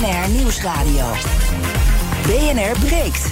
[0.00, 1.12] BNR Nieuwsradio.
[2.22, 3.24] BNR breekt.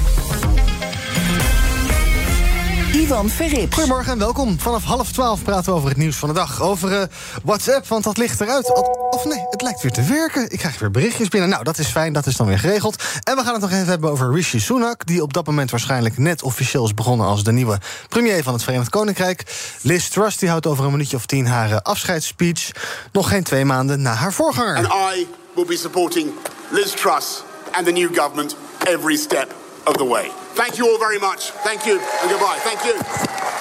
[2.92, 3.75] Ivan Verrips.
[3.75, 4.58] Goedemorgen en welkom.
[4.58, 6.62] Vanaf half twaalf praten we over het nieuws van de dag.
[6.62, 7.02] Over uh,
[7.44, 8.75] WhatsApp, want dat ligt eruit.
[9.11, 10.50] Of nee, het lijkt weer te werken.
[10.50, 11.48] Ik krijg weer berichtjes binnen.
[11.48, 13.03] Nou, dat is fijn, dat is dan weer geregeld.
[13.22, 15.07] En we gaan het nog even hebben over Rishi Sunak...
[15.07, 17.26] die op dat moment waarschijnlijk net officieel is begonnen...
[17.26, 19.43] als de nieuwe premier van het Verenigd Koninkrijk.
[19.82, 22.71] Liz Truss die houdt over een minuutje of tien haar uh, afscheidsspeech.
[23.12, 24.76] Nog geen twee maanden na haar voorganger.
[24.76, 26.32] And I will be supporting
[26.71, 29.54] Liz Truss and the new government every step
[29.85, 30.31] of the way.
[30.54, 31.53] Thank you all very much.
[31.64, 32.59] Thank you and goodbye.
[32.65, 32.95] Thank you.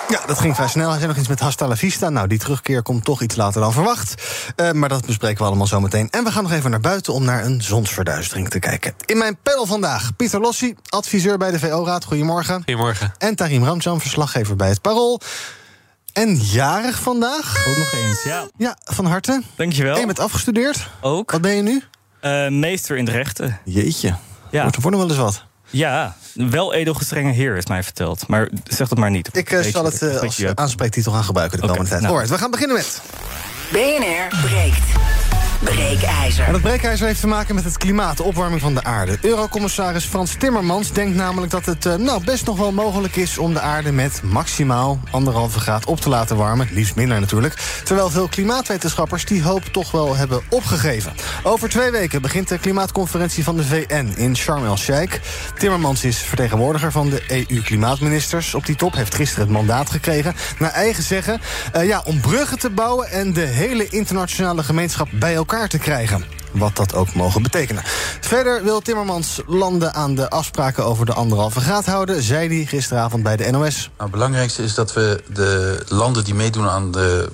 [0.09, 0.89] Ja, dat ging vrij snel.
[0.89, 2.09] Hij zei nog iets met Hasta la Vista.
[2.09, 4.23] Nou, die terugkeer komt toch iets later dan verwacht.
[4.55, 6.09] Uh, maar dat bespreken we allemaal zo meteen.
[6.09, 8.93] En we gaan nog even naar buiten om naar een zonsverduistering te kijken.
[9.05, 12.03] In mijn panel vandaag Pieter Lossi, adviseur bij de VO-raad.
[12.03, 12.55] Goedemorgen.
[12.55, 13.13] Goedemorgen.
[13.17, 15.21] En Tarim Ramjan, verslaggever bij het Parool.
[16.13, 17.67] En jarig vandaag.
[17.67, 18.47] Ook nog eens, ja.
[18.57, 19.41] Ja, van harte.
[19.55, 19.93] Dankjewel.
[19.93, 20.87] En je bent afgestudeerd.
[21.01, 21.31] Ook.
[21.31, 21.83] Wat ben je nu?
[22.21, 23.59] Uh, meester in de rechten.
[23.63, 24.15] Jeetje.
[24.51, 24.61] Ja.
[24.61, 25.43] Wordt er voor nog wel eens wat.
[25.69, 28.27] Ja, wel edelgestrenge heer is mij verteld.
[28.27, 29.37] Maar zeg dat maar niet.
[29.37, 32.11] Ik uh, zal het uh, als aanspreektitel gaan gebruiken de okay, komende tijd.
[32.11, 32.27] Nou.
[32.27, 33.01] we gaan beginnen met...
[33.71, 35.26] BNR breekt.
[35.59, 36.45] Breekijzer.
[36.45, 39.17] En dat breekijzer heeft te maken met het klimaat, de opwarming van de aarde.
[39.21, 43.37] Eurocommissaris Frans Timmermans denkt namelijk dat het uh, nou, best nog wel mogelijk is...
[43.37, 46.67] om de aarde met maximaal anderhalve graad op te laten warmen.
[46.71, 47.53] Liefst minder natuurlijk.
[47.83, 51.13] Terwijl veel klimaatwetenschappers die hoop toch wel hebben opgegeven.
[51.43, 55.19] Over twee weken begint de klimaatconferentie van de VN in Sharm el-Sheikh.
[55.57, 58.53] Timmermans is vertegenwoordiger van de EU-klimaatministers.
[58.53, 61.41] Op die top heeft gisteren het mandaat gekregen, naar eigen zeggen...
[61.75, 66.25] Uh, ja, om bruggen te bouwen en de hele internationale gemeenschap bij elkaar te krijgen.
[66.51, 67.83] Wat dat ook mogen betekenen.
[68.21, 73.23] Verder wil Timmermans landen aan de afspraken over de anderhalve graad houden, zei hij gisteravond
[73.23, 73.89] bij de NOS.
[73.97, 77.29] Het belangrijkste is dat we de landen die meedoen aan de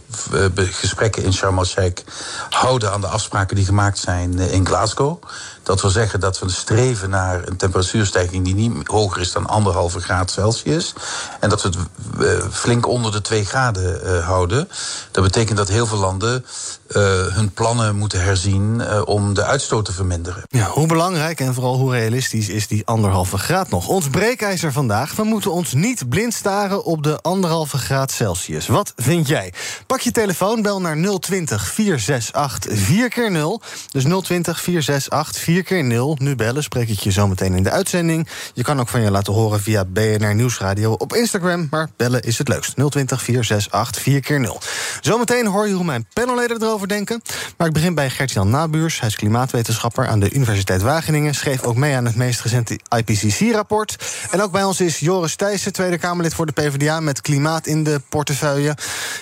[0.56, 2.02] gesprekken in Sharm el-Sheikh
[2.50, 5.24] houden aan de afspraken die gemaakt zijn in Glasgow.
[5.64, 10.00] Dat wil zeggen dat we streven naar een temperatuurstijging die niet hoger is dan anderhalve
[10.00, 10.94] graad Celsius.
[11.40, 11.78] En dat we het
[12.20, 14.70] uh, flink onder de 2 graden uh, houden.
[15.12, 16.46] Dat betekent dat heel veel landen
[16.88, 20.44] uh, hun plannen moeten herzien om de uitstoot te verminderen.
[20.48, 23.88] Ja, hoe belangrijk en vooral hoe realistisch is die anderhalve graad nog?
[23.88, 25.16] Ons breekijzer vandaag.
[25.16, 28.68] We moeten ons niet blind staren op de anderhalve graad Celsius.
[28.68, 29.54] Wat vind jij?
[29.88, 35.64] Pak je telefoon, bel naar 020 468 4 keer 0 Dus 020 468 4 4
[35.64, 36.18] keer 0.
[36.20, 38.28] Nu bellen, spreek ik je zo meteen in de uitzending.
[38.54, 41.68] Je kan ook van je laten horen via BNR Nieuwsradio op Instagram.
[41.70, 42.76] Maar bellen is het leukst.
[42.76, 44.60] 020 468 4 keer 0.
[45.02, 47.22] Zometeen hoor je hoe mijn panelleden erover denken.
[47.58, 49.00] Maar ik begin bij Gert-Jan Nabuurs.
[49.00, 51.36] Hij is klimaatwetenschapper aan de Universiteit Wageningen.
[51.36, 53.96] Schreef ook mee aan het meest recente IPCC-rapport.
[54.32, 57.00] En ook bij ons is Joris Thijssen, Tweede Kamerlid voor de PvdA...
[57.00, 58.78] met klimaat in de portefeuille.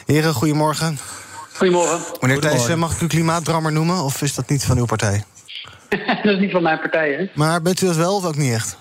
[0.05, 0.99] Heren, goedemorgen.
[1.53, 1.99] Goedemorgen.
[2.19, 4.03] Meneer Thijssen, mag ik u klimaatdrammer noemen?
[4.03, 5.23] Of is dat niet van uw partij?
[6.25, 7.25] dat is niet van mijn partij, hè?
[7.33, 8.77] Maar bent u dat wel of ook niet echt?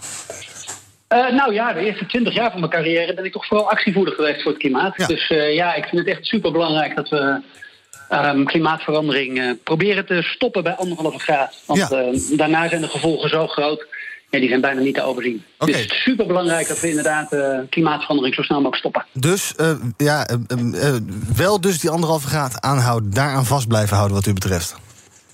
[1.14, 4.14] Uh, nou ja, de eerste twintig jaar van mijn carrière ben ik toch vooral actievoerder
[4.14, 4.92] geweest voor het klimaat.
[4.96, 5.06] Ja.
[5.06, 7.40] Dus uh, ja, ik vind het echt super belangrijk dat we
[8.10, 11.54] um, klimaatverandering uh, proberen te stoppen bij anderhalve graad.
[11.66, 12.36] Want Ja.
[12.36, 13.86] daarna zijn de gevolgen zo groot.
[14.30, 15.44] Ja, die zijn bijna niet te overzien.
[15.58, 17.36] Dus het is super belangrijk dat we inderdaad
[17.70, 19.04] klimaatverandering zo snel mogelijk stoppen.
[19.12, 20.94] Dus uh, ja, uh,
[21.36, 24.76] wel dus die anderhalve graad aanhouden, daaraan vast blijven houden wat u betreft.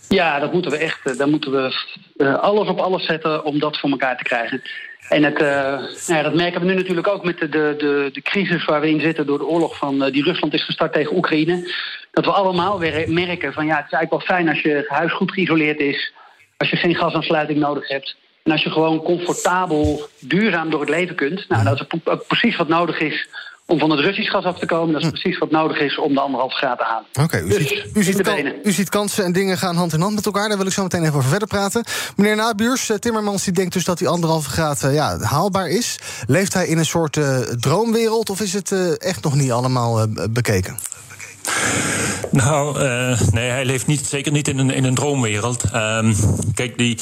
[0.08, 1.18] Ja, dat moeten we echt.
[1.18, 1.74] Daar moeten we
[2.16, 4.62] uh, alles op alles zetten om dat voor elkaar te krijgen.
[5.08, 8.22] En het, uh, nou ja, dat merken we nu natuurlijk ook met de, de, de,
[8.22, 11.74] crisis waar we in zitten door de oorlog van, die Rusland is gestart tegen Oekraïne.
[12.10, 15.12] Dat we allemaal weer merken van ja, het is eigenlijk wel fijn als je huis
[15.12, 16.12] goed geïsoleerd is.
[16.56, 18.16] Als je geen gasaansluiting nodig hebt.
[18.42, 21.48] En als je gewoon comfortabel, duurzaam door het leven kunt.
[21.48, 23.28] Nou, dat is precies wat nodig is
[23.66, 24.92] om van het Russisch gas af te komen.
[24.92, 27.06] Dat is precies wat nodig is om de anderhalf graad te halen.
[27.12, 29.92] Oké, okay, u, dus, ziet, u, ziet kan, u, ziet kansen en dingen gaan hand
[29.92, 30.48] in hand met elkaar.
[30.48, 31.84] Daar wil ik zo meteen even over verder praten.
[32.16, 35.98] Meneer Nabuurs, Timmermans die denkt dus dat die anderhalve graad uh, ja, haalbaar is.
[36.26, 40.06] Leeft hij in een soort uh, droomwereld of is het uh, echt nog niet allemaal
[40.30, 40.76] bekeken?
[42.30, 42.78] Nou,
[43.30, 45.64] nee, hij leeft niet, zeker niet in een, in een droomwereld.
[45.74, 46.14] Um,
[46.54, 46.98] kijk, die...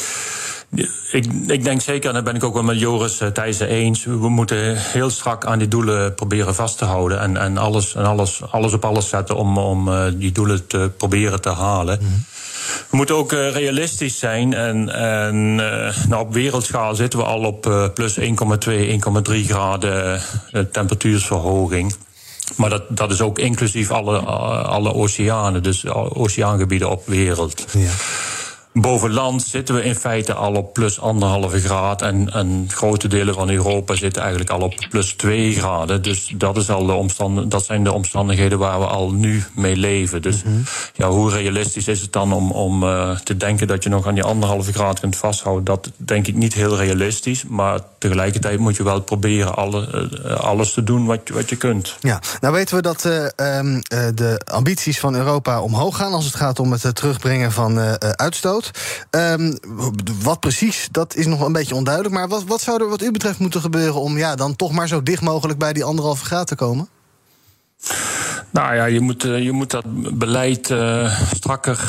[1.12, 4.04] Ik, ik, denk zeker, en daar ben ik ook wel met Joris uh, Thijssen eens.
[4.04, 7.20] We moeten heel strak aan die doelen proberen vast te houden.
[7.20, 10.90] En, en, alles, en alles, alles op alles zetten om, om uh, die doelen te
[10.96, 11.98] proberen te halen.
[12.00, 12.24] Mm -hmm.
[12.90, 14.54] We moeten ook uh, realistisch zijn.
[14.54, 15.54] En, en
[16.08, 18.26] nou, op wereldschaal zitten we al op plus 1,2, 1,3
[19.46, 20.20] graden
[20.72, 21.94] temperatuursverhoging.
[22.56, 27.64] Maar dat, dat is ook inclusief alle, alle oceanen, dus oceaangebieden op wereld.
[27.72, 27.90] Ja.
[28.74, 32.02] Boven land zitten we in feite al op plus anderhalve graad.
[32.02, 36.02] En, en grote delen van Europa zitten eigenlijk al op plus 2 graden.
[36.02, 39.76] Dus dat, is al de omstand, dat zijn de omstandigheden waar we al nu mee
[39.76, 40.22] leven.
[40.22, 40.54] Dus Mhm.
[40.94, 44.14] ja, hoe realistisch is het dan om, om uh, te denken dat je nog aan
[44.14, 45.64] die anderhalve graad kunt vasthouden?
[45.64, 47.44] Dat denk ik niet heel realistisch.
[47.48, 51.96] Maar tegelijkertijd moet je wel proberen alle, uh, alles te doen wat, wat je kunt.
[52.00, 53.80] Ja, nou weten we dat uh, um,
[54.14, 58.63] de ambities van Europa omhoog gaan als het gaat om het terugbrengen van uitstoot.
[59.10, 59.58] Um,
[60.22, 62.14] wat precies, dat is nog een beetje onduidelijk.
[62.14, 64.88] Maar wat, wat zou er wat u betreft moeten gebeuren om ja, dan toch maar
[64.88, 66.88] zo dicht mogelijk bij die anderhalve graad te komen?
[68.50, 69.84] Nou ja, je moet, je moet dat
[70.18, 71.80] beleid uh, strakker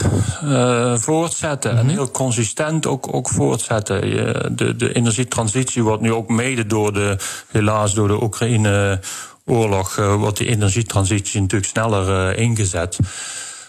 [0.44, 1.72] uh, voortzetten.
[1.72, 1.90] Mm -hmm.
[1.90, 4.08] En heel consistent ook, ook voortzetten.
[4.08, 7.18] Je, de, de energietransitie wordt nu ook mede door de,
[7.48, 12.98] helaas door de Oekraïne-oorlog, uh, wordt die energietransitie natuurlijk sneller ingezet.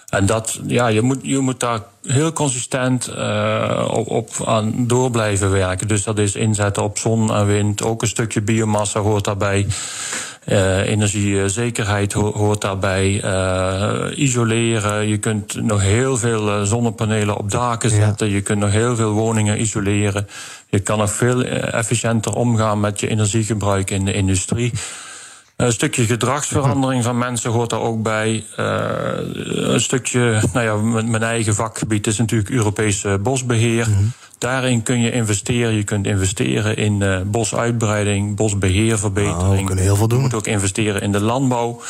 [0.06, 5.10] En dat, ja, je moet, je moet daar heel consistent uh, op, op aan door
[5.10, 5.88] blijven werken.
[5.88, 7.82] Dus dat is inzetten op zon en wind.
[7.82, 9.66] Ook een stukje biomassa hoort daarbij.
[10.48, 13.24] Uh, energiezekerheid ho hoort daarbij.
[13.24, 15.08] Uh, isoleren.
[15.08, 18.28] Je kunt nog heel veel zonnepanelen op daken zetten.
[18.28, 18.34] Ja.
[18.34, 20.28] Je kunt nog heel veel woningen isoleren.
[20.68, 24.72] Je kan nog veel efficiënter omgaan met je energiegebruik in de industrie.
[25.56, 28.44] Een stukje gedragsverandering van mensen hoort daar ook bij.
[28.58, 28.78] Uh,
[29.72, 33.88] een stukje, nou ja, mijn eigen vakgebied is natuurlijk Europees bosbeheer.
[33.88, 34.12] Mm -hmm.
[34.38, 35.74] Daarin kun je investeren.
[35.74, 39.42] Je kunt investeren in uh, bosuitbreiding, bosbeheerverbetering.
[39.42, 40.18] Oh, we kunnen heel veel doen.
[40.18, 41.80] Je moet ook investeren in de landbouw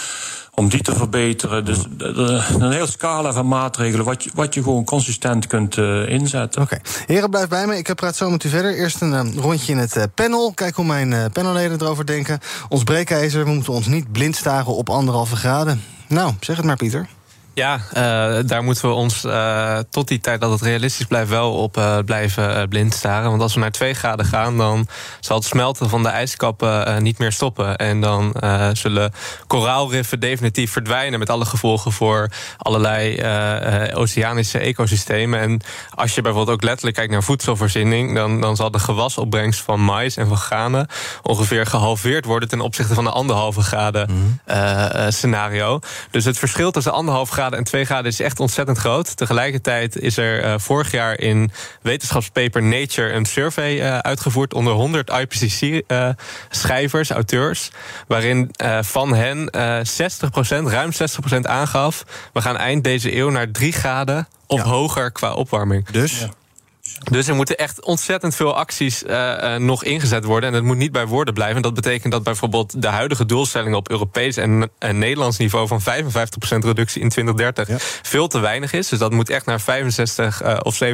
[0.59, 1.65] om die te verbeteren.
[1.65, 6.63] Dus een heel scala van maatregelen wat je, wat je gewoon consistent kunt uh, inzetten.
[6.63, 6.75] Oké.
[6.75, 6.93] Okay.
[7.07, 7.77] Heren, blijf bij me.
[7.77, 8.75] Ik praat zo met u verder.
[8.75, 10.53] Eerst een uh, rondje in het uh, panel.
[10.55, 12.39] Kijk hoe mijn panelleden erover denken.
[12.69, 15.83] Ons breekijzer, we moeten ons niet blind staren op anderhalve graden.
[16.09, 17.09] Nou, zeg het maar, Pieter.
[17.57, 21.53] Ja, uh, daar moeten we ons uh, tot die tijd dat het realistisch blijft wel
[21.53, 23.31] op uh, blijven blind staren.
[23.31, 24.89] Want als we naar 2 graden gaan, dan
[25.21, 27.77] zal het smelten van de ijskappen niet meer stoppen.
[27.77, 28.35] En dan
[28.73, 29.13] zullen
[29.47, 33.23] koraalriffen definitief verdwijnen met alle gevolgen voor allerlei
[33.95, 35.41] oceanische ecosystemen.
[35.41, 35.61] En
[35.95, 40.17] als je bijvoorbeeld ook letterlijk kijkt naar voedselvoorziening, dan, dan zal de gewasopbrengst van mais
[40.17, 40.89] en van granen
[41.23, 44.41] ongeveer gehalveerd worden ten opzichte van de anderhalve graden mm.
[45.11, 45.79] scenario.
[46.11, 49.17] Dus het verschil tussen anderhalve graden en 2 graden is echt ontzettend groot.
[49.17, 51.51] Tegelijkertijd is er uh, vorig jaar in
[51.83, 57.71] wetenschapspaper Nature een survey uh, uitgevoerd onder 100 IPCC-schrijvers, uh, auteurs,
[58.07, 58.51] waarin
[58.81, 59.53] van hen 60%,
[60.49, 60.95] ruim 60%
[61.43, 64.65] aangaf: we gaan eind deze eeuw naar 3 graden of ja.
[64.65, 65.91] hoger qua opwarming.
[65.91, 66.19] Dus.
[66.19, 66.29] Ja.
[67.03, 70.49] Dus er moeten echt ontzettend veel acties uh, uh, nog ingezet worden.
[70.49, 71.63] En het moet niet bij woorden blijven.
[71.63, 75.85] Dat betekent dat bijvoorbeeld de huidige doelstellingen op Europees en, en Nederlands niveau van 55%
[76.59, 77.77] reductie in 2030 ja.
[78.03, 78.89] veel te weinig is.
[78.89, 80.89] Dus dat moet echt naar 65 uh, of 70%.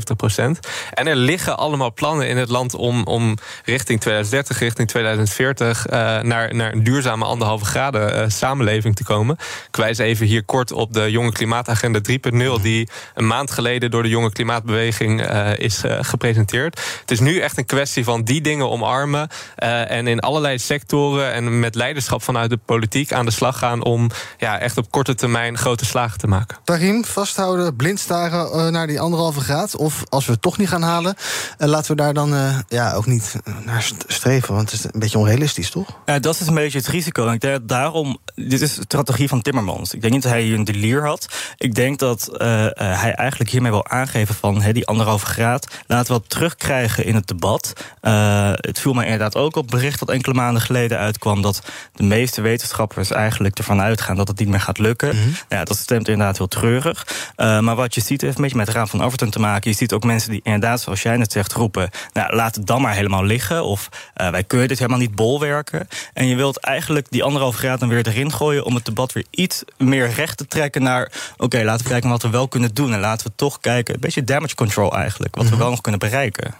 [0.92, 5.86] En er liggen allemaal plannen in het land om, om richting 2030, richting 2040
[6.22, 9.36] naar, naar een duurzame anderhalve graden samenleving te komen.
[9.68, 14.02] Ik wijs even hier kort op de Jonge Klimaatagenda 3.0, die een maand geleden door
[14.02, 15.22] de Jonge Klimaatbeweging
[15.56, 16.80] is gepresenteerd.
[17.00, 19.28] Het is nu echt een kwestie van die dingen omarmen
[19.58, 23.84] uh, en in allerlei sectoren en met leiderschap vanuit de politiek aan de slag gaan
[23.84, 26.58] om ja, echt op korte termijn grote slagen te maken.
[26.64, 29.76] Tarim, vasthouden, blind staren uh, naar die anderhalve graad.
[29.76, 31.14] Of als we het toch niet gaan halen,
[31.58, 32.34] uh, laten we daar dan
[32.68, 33.34] ja, ook niet
[33.64, 34.54] naar streven.
[34.54, 35.88] Want het is een beetje onrealistisch, toch?
[36.06, 37.26] Ja, dat is een beetje het risico.
[37.26, 39.94] En ik denk daarom, dit is de strategie van Timmermans.
[39.94, 41.26] Ik denk niet dat hij hier een delier had.
[41.56, 42.28] Ik denk dat
[42.74, 47.14] hij eigenlijk hiermee wil aangeven van he, die anderhalve graad laten we wat terugkrijgen in
[47.14, 47.72] het debat.
[48.02, 51.62] Uh, het viel mij inderdaad ook op bericht dat enkele maanden geleden uitkwam dat
[51.94, 55.16] de meeste wetenschappers eigenlijk ervan uitgaan dat het niet meer gaat lukken.
[55.16, 55.34] Mm -hmm.
[55.48, 57.06] ja, dat stemt inderdaad heel treurig.
[57.36, 59.70] Uh, maar wat je ziet heeft een beetje met de Raad van Overton te maken.
[59.70, 62.82] Je ziet ook mensen die inderdaad, zoals jij net zegt, roepen: nou, laat het dan
[62.82, 63.64] maar helemaal liggen.
[63.64, 65.88] Of uh, wij kunnen dit helemaal niet bolwerken.
[66.12, 69.26] En je wilt eigenlijk die anderhalf graad dan weer erin gooien om het debat weer
[69.30, 72.74] iets meer recht te trekken naar: oké, okay, laten we kijken wat we wel kunnen
[72.74, 72.92] doen.
[72.92, 75.34] En laten we toch kijken, een beetje damage control eigenlijk.
[75.34, 75.58] Wat mm -hmm.
[75.58, 76.54] we wel nog kunnen bereiken.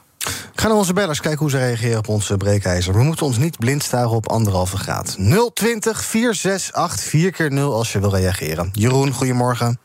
[0.52, 2.92] Ik ga naar onze bellers kijken hoe ze reageren op onze breekijzer.
[2.92, 5.16] We moeten ons niet blind staren op anderhalve graad.
[5.54, 8.71] 020 468 4 keer 0 als je wil reageren.
[8.73, 9.78] Jeroen, goedemorgen.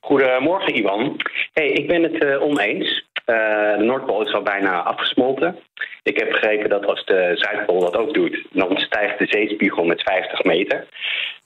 [0.00, 1.20] Goedemorgen, Ivan.
[1.52, 3.06] Hey, ik ben het uh, oneens.
[3.26, 5.58] Uh, de Noordpool is al bijna afgesmolten.
[6.02, 10.02] Ik heb begrepen dat als de Zuidpool dat ook doet, dan stijgt de zeespiegel met
[10.02, 10.88] 50 meter.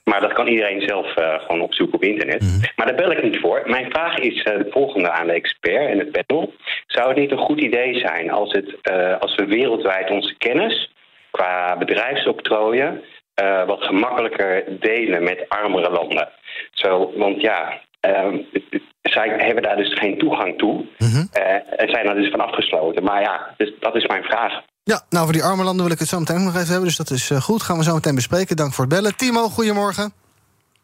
[0.04, 2.42] Maar dat kan iedereen zelf uh, gewoon opzoeken op internet.
[2.42, 2.60] Mm.
[2.76, 3.62] Maar daar bel ik niet voor.
[3.64, 6.52] Mijn vraag is uh, de volgende aan de expert en het panel.
[6.86, 10.90] Zou het niet een goed idee zijn als, het, uh, als we wereldwijd onze kennis
[11.30, 13.02] qua bedrijfsoctrooien
[13.66, 16.28] wat gemakkelijker delen met armere landen?
[16.70, 17.80] Zo, want ja,
[19.02, 20.84] zij hebben daar dus geen toegang toe.
[21.32, 23.04] eh, en zijn daar dus van afgesloten.
[23.04, 24.62] Maar ja, dus dat is mijn vraag.
[24.84, 26.88] Ja, nou, voor die arme landen wil ik het zo meteen nog even hebben.
[26.90, 27.62] Dus dat is eh, goed.
[27.62, 28.56] Gaan we zo meteen bespreken.
[28.56, 29.16] Dank voor het bellen.
[29.16, 30.12] Timo, goedemorgen.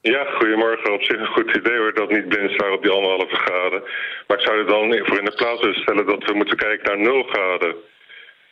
[0.00, 0.92] Ja, goedemorgen.
[0.92, 3.82] Op zich een goed idee hoor, dat niet blind staan op die anderhalve graden.
[4.26, 6.86] Maar ik zou er dan voor in de plaats willen stellen dat we moeten kijken
[6.86, 7.74] naar 0 graden.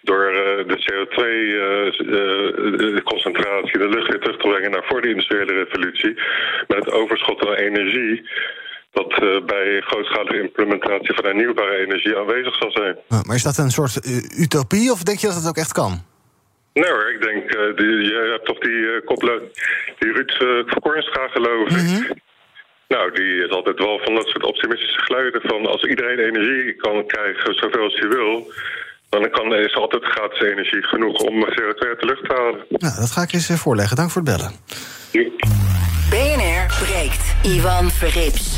[0.03, 5.65] Door eh, de CO2-concentratie in de lucht weer terug te brengen naar voor de industriële
[5.65, 6.15] revolutie.
[6.69, 8.29] Met het overschot aan energie
[8.99, 12.97] dat eh, bij grootschalige implementatie van hernieuwbare energie aanwezig zal zijn.
[13.09, 15.73] Ah, maar is dat een soort eh, utopie of denk je dat het ook echt
[15.73, 15.93] kan?
[16.73, 17.43] Nee hoor, ik denk,
[17.79, 19.41] die, je hebt toch die uh, koppelen,
[19.99, 22.15] die Ruud uh, geloof ik.
[22.89, 27.07] Nou, die is altijd wel van dat soort optimistische geluiden van als iedereen energie kan
[27.07, 28.53] krijgen zoveel als hij wil,
[29.09, 32.65] dan kan, is er altijd gratis energie genoeg om CO2 uit de lucht te halen.
[32.69, 33.97] Nou, dat ga ik eens voorleggen.
[33.97, 34.53] Dank voor het bellen.
[36.11, 37.23] BNR breekt.
[37.43, 38.55] Ivan Verrips.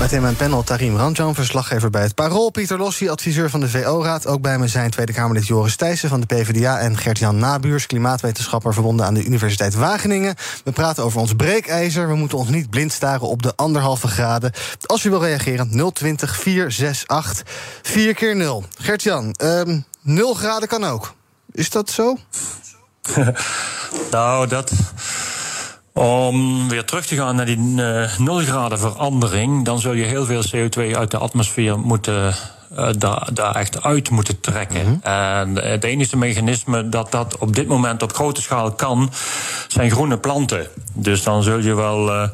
[0.00, 2.50] Met in mijn panel Tarim Ranjan, verslaggever bij het Parool...
[2.50, 4.26] Pieter Lossi, adviseur van de VO-raad.
[4.26, 6.78] Ook bij me zijn Tweede Kamerlid Joris Thijssen van de PvdA...
[6.78, 10.34] en Gert-Jan Nabuurs, klimaatwetenschapper verbonden aan de Universiteit Wageningen.
[10.64, 12.08] We praten over ons breekijzer.
[12.08, 14.52] We moeten ons niet blind staren op de anderhalve graden.
[14.86, 17.46] Als u wil reageren, 020 468
[17.82, 21.14] 4 keer 0 Gert-Jan, um, 0 graden kan ook.
[21.52, 22.16] Is dat zo?
[24.10, 24.72] nou, dat...
[25.98, 30.24] Om weer terug te gaan naar die uh, 0 graden verandering, dan zul je heel
[30.24, 32.34] veel CO2 uit de atmosfeer moeten.
[32.72, 34.86] Uh, daar, daar echt uit moeten trekken.
[34.86, 35.12] Mm -hmm.
[35.12, 39.10] En het enige mechanisme dat dat op dit moment op grote schaal kan,
[39.68, 40.66] zijn groene planten.
[40.92, 42.08] Dus dan zul je wel.
[42.08, 42.28] Uh,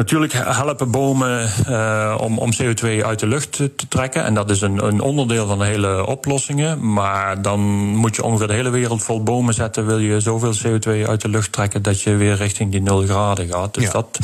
[0.00, 4.24] natuurlijk helpen bomen uh, om, om CO2 uit de lucht te, te, trekken.
[4.24, 6.92] En dat is een, een onderdeel van de hele oplossingen.
[6.92, 7.60] Maar dan
[7.96, 9.86] moet je ongeveer de hele wereld vol bomen zetten.
[9.86, 13.48] Wil je zoveel CO2 uit de lucht trekken dat je weer richting die 0 graden
[13.48, 13.74] gaat.
[13.74, 13.90] Dus ja.
[13.90, 14.18] dat.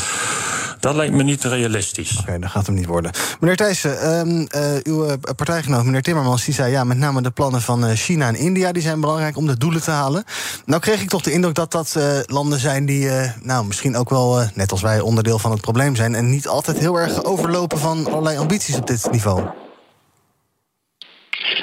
[0.87, 2.19] Dat lijkt me niet realistisch.
[2.21, 3.13] Oké, dat gaat hem niet worden.
[3.41, 7.61] Meneer Thijssen, um, uh, uw partijgenoot, meneer Timmermans, die zei ja, met name de plannen
[7.61, 10.25] van China en India die zijn belangrijk om de doelen te halen.
[10.65, 13.11] Nou kreeg ik toch de indruk dat dat landen zijn die,
[13.43, 16.15] nou, misschien ook wel, net als wij, onderdeel van het probleem zijn.
[16.15, 19.43] En niet altijd heel erg overlopen van allerlei ambities op dit niveau.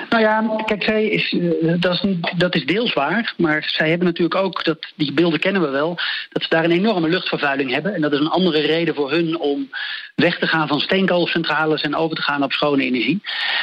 [0.10, 3.34] Nou ja, kijk, zij is, uh, dat, is dat is deels waar.
[3.38, 5.98] Maar zij hebben natuurlijk ook, dat, die beelden kennen we wel,
[6.30, 7.94] dat ze daar een enorme luchtvervuiling hebben.
[7.94, 9.70] En dat is een andere reden voor hun om
[10.16, 13.22] weg te gaan van steenkoolcentrales en over te gaan op schone energie.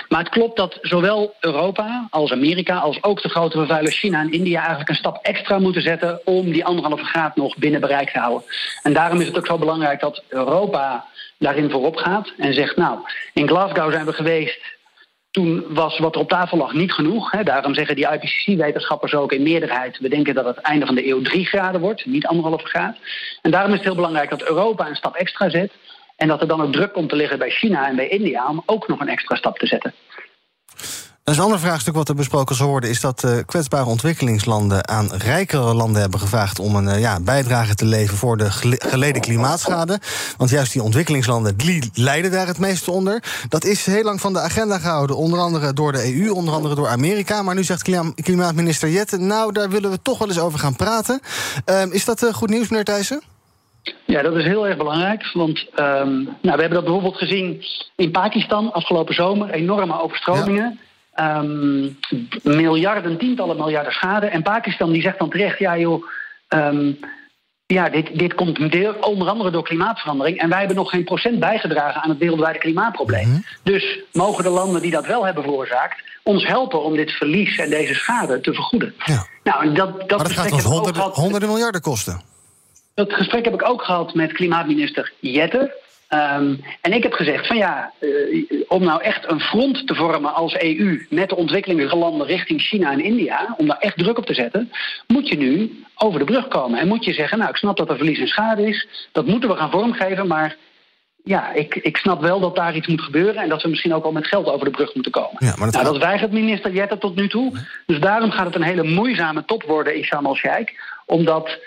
[0.08, 4.32] Maar het klopt dat zowel Europa als Amerika, als ook de grote vervuilers China en
[4.32, 8.18] India eigenlijk een stap extra moeten zetten om die anderhalve graad nog binnen bereik te
[8.18, 8.48] houden.
[8.82, 11.04] En daarom is het ook zo belangrijk dat Europa
[11.38, 12.98] daarin voorop gaat en zegt, nou,
[13.32, 14.78] in Glasgow zijn we geweest
[15.30, 17.30] toen was wat er op tafel lag niet genoeg.
[17.30, 17.42] Hè.
[17.42, 19.98] Daarom zeggen die IPCC-wetenschappers ook in meerderheid...
[19.98, 22.96] we denken dat het einde van de eeuw drie graden wordt, niet anderhalve graad.
[23.42, 25.72] En daarom is het heel belangrijk dat Europa een stap extra zet...
[26.16, 28.48] en dat er dan ook druk komt te liggen bij China en bij India...
[28.48, 29.94] om ook nog een extra stap te zetten.
[31.30, 32.90] Een ander vraagstuk wat er besproken zal worden...
[32.90, 36.58] is dat uh, kwetsbare ontwikkelingslanden aan rijkere landen hebben gevraagd...
[36.58, 40.00] om een uh, ja, bijdrage te leveren voor de geleden klimaatschade.
[40.36, 43.22] Want juist die ontwikkelingslanden die lijden daar het meeste onder.
[43.48, 45.16] Dat is heel lang van de agenda gehouden.
[45.16, 47.42] Onder andere door de EU, onder andere door Amerika.
[47.42, 49.16] Maar nu zegt klima klimaatminister Jette...
[49.16, 51.20] nou, daar willen we toch wel eens over gaan praten.
[51.70, 53.22] Uh, is dat uh, goed nieuws, meneer Thijssen?
[54.06, 55.30] Ja, dat is heel erg belangrijk.
[55.32, 57.64] Want um, nou, we hebben dat bijvoorbeeld gezien
[57.96, 59.50] in Pakistan afgelopen zomer.
[59.50, 60.78] Enorme overstromingen.
[60.80, 60.88] Ja.
[61.20, 61.98] Um,
[62.42, 64.26] miljarden, tientallen miljarden schade.
[64.26, 66.04] En Pakistan die zegt dan terecht, ja joh,
[66.48, 66.98] um,
[67.66, 70.38] ja, dit, dit komt deel, onder andere door klimaatverandering.
[70.38, 73.26] En wij hebben nog geen procent bijgedragen aan het wereldwijde klimaatprobleem.
[73.26, 73.44] Mm -hmm.
[73.62, 76.02] Dus mogen de landen die dat wel hebben veroorzaakt...
[76.22, 78.94] ons helpen om dit verlies en deze schade te vergoeden.
[79.04, 79.26] Ja.
[79.44, 82.20] Nou, dat, dat maar dat gaat ons honderden, honderden miljarden kosten.
[82.94, 85.74] Dat gesprek heb ik ook gehad met klimaatminister Jetter.
[86.14, 90.34] Um, en ik heb gezegd van ja, uh, om nou echt een front te vormen
[90.34, 94.34] als EU met de ontwikkelingslanden richting China en India, om daar echt druk op te
[94.34, 94.72] zetten,
[95.06, 96.78] moet je nu over de brug komen.
[96.78, 99.48] En moet je zeggen, nou ik snap dat er verlies en schade is, dat moeten
[99.48, 100.56] we gaan vormgeven, maar
[101.24, 104.04] ja, ik, ik snap wel dat daar iets moet gebeuren en dat we misschien ook
[104.04, 105.36] al met geld over de brug moeten komen.
[105.38, 107.52] Ja, maar dat, nou, dat weigert minister Jette tot nu toe.
[107.86, 110.72] Dus daarom gaat het een hele moeizame top worden in Sharm el-Sheikh,
[111.06, 111.58] omdat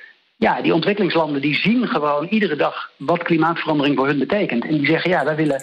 [0.44, 4.66] ja, die ontwikkelingslanden die zien gewoon iedere dag wat klimaatverandering voor hun betekent.
[4.66, 5.62] En die zeggen, ja, wij willen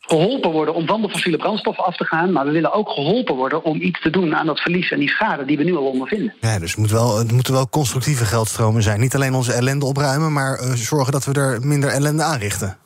[0.00, 3.34] geholpen worden om van de fossiele brandstoffen af te gaan, maar we willen ook geholpen
[3.34, 5.84] worden om iets te doen aan dat verlies en die schade die we nu al
[5.84, 6.34] ondervinden.
[6.40, 9.00] Ja, dus het, moet wel, het moeten wel constructieve geldstromen zijn.
[9.00, 12.76] Niet alleen onze ellende opruimen, maar uh, zorgen dat we er minder ellende aanrichten.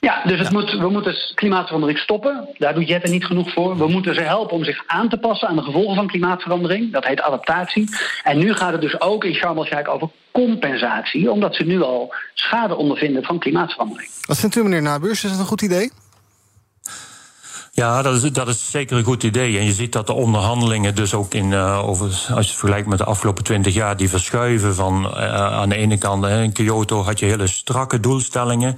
[0.00, 0.52] Ja, dus het ja.
[0.52, 2.48] Moet, we moeten klimaatverandering stoppen.
[2.58, 3.78] Daar doet Jette niet genoeg voor.
[3.78, 6.92] We moeten ze helpen om zich aan te passen aan de gevolgen van klimaatverandering.
[6.92, 7.88] Dat heet adaptatie.
[8.22, 11.30] En nu gaat het dus ook in Sharm el-Sheikh over compensatie...
[11.30, 14.10] omdat ze nu al schade ondervinden van klimaatverandering.
[14.26, 15.24] Wat vindt u, meneer Nabuurs?
[15.24, 15.90] Is dat een goed idee?
[17.72, 19.58] Ja, dat is, dat is zeker een goed idee.
[19.58, 22.88] En je ziet dat de onderhandelingen dus ook in, uh, over, als je het vergelijkt
[22.88, 26.52] met de afgelopen twintig jaar, die verschuiven van uh, aan de ene kant, hè, in
[26.52, 28.76] Kyoto had je hele strakke doelstellingen.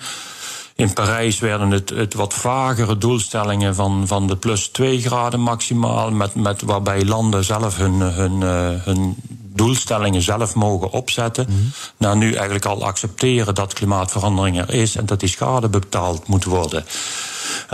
[0.80, 6.10] In Parijs werden het, het wat vagere doelstellingen van, van de plus 2 graden maximaal,
[6.10, 9.16] met, met waarbij landen zelf hun, hun, uh, hun
[9.54, 11.46] doelstellingen zelf mogen opzetten.
[11.48, 11.72] Mm -hmm.
[11.96, 16.44] Nou, nu eigenlijk al accepteren dat klimaatverandering er is en dat die schade betaald moet
[16.44, 16.84] worden.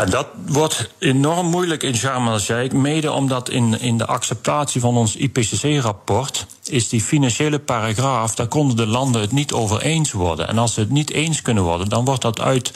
[0.04, 5.16] Dat wordt enorm moeilijk in Sharm el-Sheikh, mede omdat in, in de acceptatie van ons
[5.16, 10.48] IPCC-rapport is die financiële paragraaf, daar konden de landen het niet over eens worden.
[10.48, 12.72] En als ze het niet eens kunnen worden, dan wordt dat uit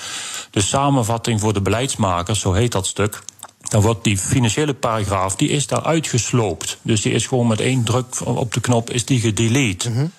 [0.50, 3.22] de samenvatting voor de beleidsmakers, zo heet dat stuk,
[3.68, 6.78] dan wordt die financiële paragraaf, die is daar uitgesloopt.
[6.82, 9.90] Dus die is gewoon met één druk op de knop is die gedelete.
[9.90, 10.12] -hmm.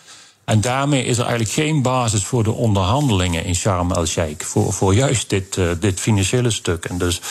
[0.45, 4.45] En daarmee is er eigenlijk geen basis voor de onderhandelingen in Sharm el-Sheikh.
[4.45, 6.85] Voor, voor juist dit, uh, dit financiële stuk.
[6.85, 7.21] En dus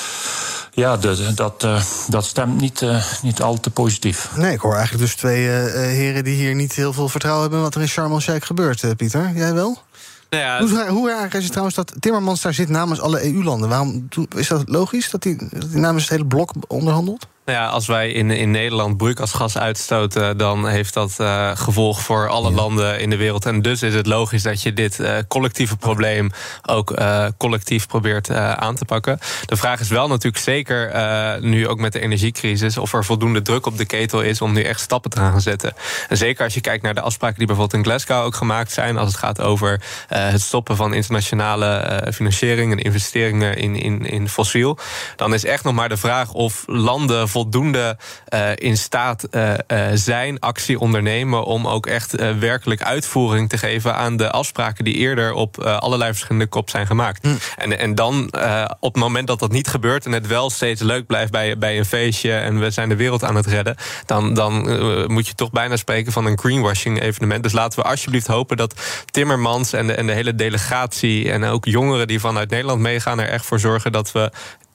[0.72, 4.30] ja, de, dat, uh, dat stemt niet, uh, niet al te positief.
[4.36, 7.64] Nee, ik hoor eigenlijk dus twee heren die hier niet heel veel vertrouwen hebben in
[7.64, 8.96] wat er in Sharm el-Sheikh gebeurt.
[8.96, 9.78] Pieter, jij wel?
[10.30, 13.68] Nou ja, hoe, hoe raar is het trouwens dat Timmermans daar zit namens alle EU-landen?
[13.68, 17.26] Waarom is dat logisch dat hij, dat hij namens het hele blok onderhandelt?
[17.50, 22.28] Nou ja, als wij in, in Nederland broeikasgas uitstoten, dan heeft dat uh, gevolg voor
[22.28, 22.54] alle ja.
[22.54, 23.46] landen in de wereld.
[23.46, 26.30] En dus is het logisch dat je dit uh, collectieve probleem
[26.66, 29.18] ook uh, collectief probeert aan te pakken.
[29.46, 30.92] De vraag is wel natuurlijk zeker
[31.40, 34.62] nu ook met de energiecrisis of er voldoende druk op de ketel is om nu
[34.62, 35.72] echt stappen te gaan zetten.
[36.08, 38.98] En zeker als je kijkt naar de afspraken die bijvoorbeeld in Glasgow ook gemaakt zijn,
[38.98, 44.78] als het gaat over het stoppen van internationale financiering en investeringen in, in, in fossiel,
[45.16, 47.96] dan is echt nog maar de vraag of landen voldoende
[48.34, 53.94] uh, in staat uh, uh, zijn, actie ondernemen om ook echt werkelijk uitvoering te geven
[53.94, 57.22] aan de afspraken die eerder op allerlei verschillende kop zijn gemaakt.
[57.22, 57.38] Mm.
[57.56, 58.30] En, en dan
[58.80, 61.78] op het moment dat dat niet gebeurt en het wel steeds leuk blijft bij, bij
[61.78, 64.52] een feestje en we zijn de wereld aan het redden, dan, dan
[65.12, 67.42] moet je toch bijna spreken van een greenwashing evenement.
[67.42, 68.74] Dus laten we alsjeblieft hopen dat
[69.10, 73.28] Timmermans en de, en de hele delegatie en ook jongeren die vanuit Nederland meegaan er
[73.28, 74.30] echt voor zorgen dat we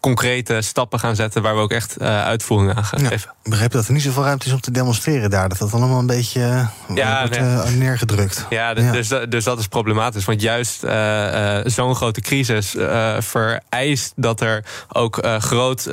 [0.05, 3.34] concrete stappen gaan zetten waar we ook echt uh, uitvoering aan gaan geven.
[3.45, 5.49] Ik begrijp dat er niet zoveel ruimte is om te demonstreren daar.
[5.49, 7.49] Dat dat allemaal een beetje ja, wordt nee.
[7.49, 8.45] uh, neergedrukt.
[8.49, 8.91] Ja, dus, ja.
[8.91, 10.25] Dus, dus, dat is problematisch.
[10.25, 10.79] Want juist
[11.65, 12.75] zo'n grote crisis
[13.19, 15.89] vereist dat er ook groot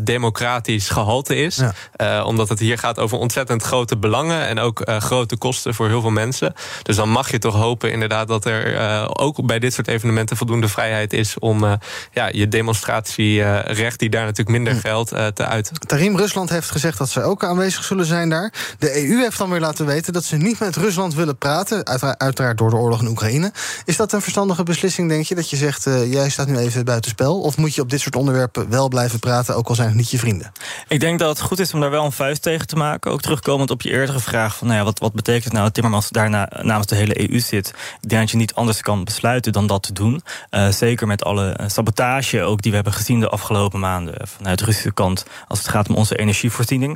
[0.00, 1.62] democratisch gehalte is.
[1.96, 2.24] Ja.
[2.24, 6.10] omdat het hier gaat over ontzettend grote belangen en ook grote kosten voor heel veel
[6.10, 6.54] mensen.
[6.82, 10.68] Dus dan mag je toch hopen inderdaad dat er ook bij dit soort evenementen voldoende
[10.68, 11.78] vrijheid is om
[12.12, 15.78] ja, je demonstratie recht die daar natuurlijk minder geldt uh, te uiten.
[15.86, 18.52] Tarim, Rusland heeft gezegd dat zij ook aanwezig zullen zijn daar.
[18.78, 21.86] De EU heeft dan weer laten weten dat ze niet met Rusland willen praten.
[22.18, 23.52] Uiteraard door de oorlog in Oekraïne.
[23.84, 25.34] Is dat een verstandige beslissing, denk je?
[25.34, 27.40] Dat je zegt, uh, jij staat nu even buitenspel?
[27.40, 30.10] Of moet je op dit soort onderwerpen wel blijven praten, ook al zijn het niet
[30.10, 30.52] je vrienden?
[30.88, 33.10] Ik denk dat het goed is om daar wel een vuist tegen te maken.
[33.10, 35.74] Ook terugkomend op je eerdere vraag van, nou ja, wat, wat betekent het nou dat
[35.74, 37.68] Timmermans daarna namens de hele EU zit?
[38.00, 40.22] Ik denk dat je niet anders kan besluiten dan dat te doen.
[40.50, 44.64] Uh, zeker met alle sabotage ook die we hebben gezien de afgelopen maanden vanuit de
[44.64, 46.68] Russische kant als het gaat om onze energievoorziening.
[46.70, 46.88] Uh,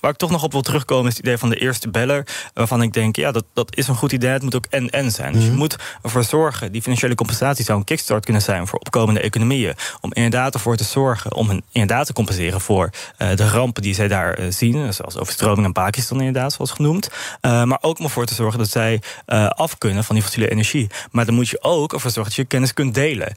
[0.00, 2.82] waar ik toch nog op wil terugkomen is het idee van de eerste beller, waarvan
[2.82, 4.30] ik denk, ja, dat, dat is een goed idee.
[4.30, 5.32] Het moet ook en-en zijn.
[5.32, 9.20] Dus je moet ervoor zorgen, die financiële compensatie zou een kickstart kunnen zijn voor opkomende
[9.20, 9.74] economieën.
[10.00, 13.94] Om inderdaad ervoor te zorgen, om hen inderdaad te compenseren voor uh, de rampen die
[13.94, 17.08] zij daar uh, zien, zoals overstroming in Pakistan inderdaad, zoals genoemd.
[17.42, 19.02] Uh, maar ook om ervoor te zorgen dat zij
[19.48, 20.86] af kunnen van die fossiele energie.
[21.10, 23.32] Maar dan moet je ook ervoor zorgen dat je kennis kunt delen.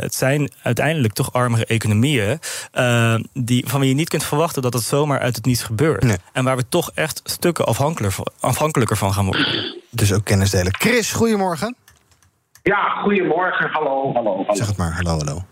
[0.00, 2.40] het zijn uiteindelijk toch armere economieën
[3.32, 6.02] die, van wie je niet kunt verwachten dat het zomaar uit het niets gebeurt.
[6.02, 6.16] Nee.
[6.32, 9.76] En waar we toch echt stukken afhankelijker, afhankelijker van gaan worden.
[9.90, 10.74] Dus ook kennis delen.
[10.74, 11.76] Chris, goedemorgen.
[12.62, 13.70] Ja, goedemorgen.
[13.70, 14.54] Hallo, hallo, hallo.
[14.54, 15.42] Zeg het maar, hallo, hallo.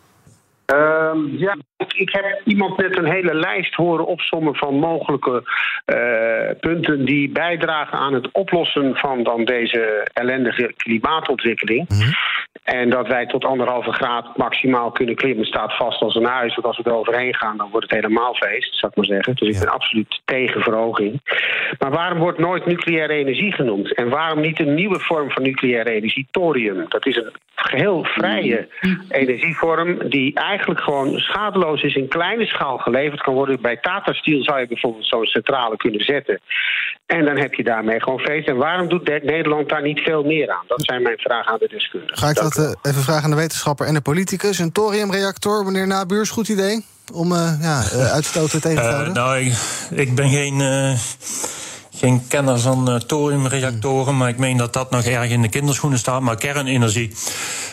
[0.74, 1.56] Uh, ja,
[1.94, 5.42] ik heb iemand net een hele lijst horen opsommen van mogelijke
[5.86, 11.88] uh, punten die bijdragen aan het oplossen van dan deze ellendige klimaatontwikkeling.
[11.88, 12.14] Mm -hmm.
[12.68, 16.54] En dat wij tot anderhalve graad maximaal kunnen klimmen staat vast als een huis.
[16.54, 19.34] Want als we er overheen gaan, dan wordt het helemaal feest, zou ik maar zeggen.
[19.34, 21.20] Dus ik ben absoluut tegen verhoging.
[21.78, 23.94] Maar waarom wordt nooit nucleaire energie genoemd?
[23.94, 26.84] En waarom niet een nieuwe vorm van nucleaire energie, thorium?
[26.88, 28.68] Dat is een geheel vrije
[29.08, 33.60] energievorm die eigenlijk gewoon schadeloos is in kleine schaal geleverd kan worden.
[33.60, 36.40] Bij Tata Steel zou je bijvoorbeeld zo'n centrale kunnen zetten.
[37.16, 38.48] En dan heb je daarmee gewoon feest.
[38.48, 40.64] En waarom doet Nederland daar niet veel meer aan?
[40.66, 42.16] Dat zijn mijn vragen aan de deskundigen.
[42.16, 44.58] Ga ik dat uh, even vragen aan de wetenschapper en de politicus?
[44.58, 46.84] Een thoriumreactor, meneer Nabuurs, goed idee?
[47.12, 49.12] Om uh, ja, uh, uitstoten tegen te houden?
[49.14, 49.52] nou, ik,
[49.90, 50.60] ik, ben geen
[51.98, 55.98] geen kenner van uh, thoriumreactoren, maar ik meen dat dat nog erg in de kinderschoenen
[55.98, 56.20] staat.
[56.20, 57.12] Maar kernenergie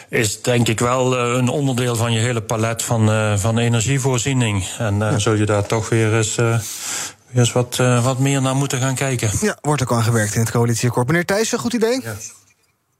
[0.09, 4.65] is denk ik wel uh, een onderdeel van je hele palet van, uh, van energievoorziening.
[4.77, 5.19] En ja.
[5.19, 6.39] zul je daar toch weer eens
[7.33, 9.29] eens wat, uh, wat meer naar moeten gaan kijken.
[9.41, 11.07] Ja, wordt ook aan gewerkt in het coalitieakkoord.
[11.07, 12.01] Meneer Thijssen, goed idee?
[12.01, 12.13] Ja.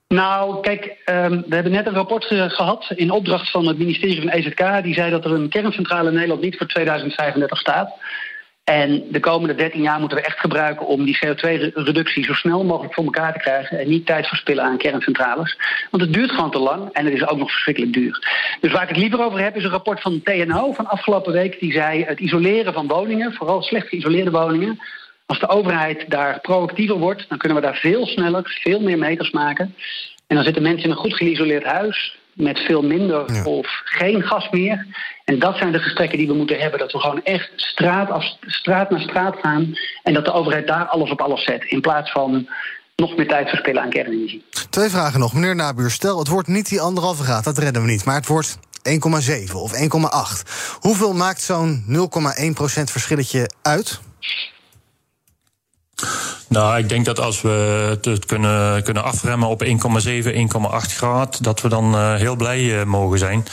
[0.08, 4.28] Nou, kijk, um, we hebben net een rapport gehad in opdracht van het ministerie van
[4.28, 4.82] EZK.
[4.82, 7.90] Die zei dat er een kerncentrale in Nederland niet voor 2035 staat.
[8.66, 12.94] En de komende 13 jaar moeten we echt gebruiken om die CO2-reductie zo snel mogelijk
[12.94, 13.78] voor elkaar te krijgen.
[13.78, 15.58] En niet tijd verspillen aan kerncentrales.
[15.90, 18.26] Want het duurt gewoon te lang en het is ook nog verschrikkelijk duur.
[18.60, 21.60] Dus waar ik het liever over heb, is een rapport van TNO van afgelopen week.
[21.60, 24.78] Die zei het isoleren van woningen, vooral slecht geïsoleerde woningen.
[25.26, 29.30] Als de overheid daar proactiever wordt, dan kunnen we daar veel sneller, veel meer meters
[29.30, 29.74] maken.
[30.26, 34.50] En dan zitten mensen in een goed geïsoleerd huis met veel minder of geen gas
[34.50, 34.86] meer.
[35.26, 36.78] En dat zijn de gesprekken die we moeten hebben.
[36.78, 39.72] Dat we gewoon echt straat, af, straat naar straat gaan.
[40.02, 41.64] En dat de overheid daar alles op alles zet.
[41.64, 42.48] In plaats van
[42.96, 44.44] nog meer tijd verspillen aan kernenergie.
[44.70, 45.32] Twee vragen nog.
[45.32, 47.44] Meneer Nabuur, stel het wordt niet die anderhalve graad.
[47.44, 48.04] Dat redden we niet.
[48.04, 48.58] Maar het wordt
[49.48, 50.78] 1,7 of 1,8.
[50.80, 54.00] Hoeveel maakt zo'n 0,1% verschilletje uit?
[56.48, 57.48] Nou, ik denk dat als we
[58.02, 59.72] het kunnen, kunnen afremmen op 1,7, 1,8
[60.96, 63.44] graad, dat we dan uh, heel blij uh, mogen zijn.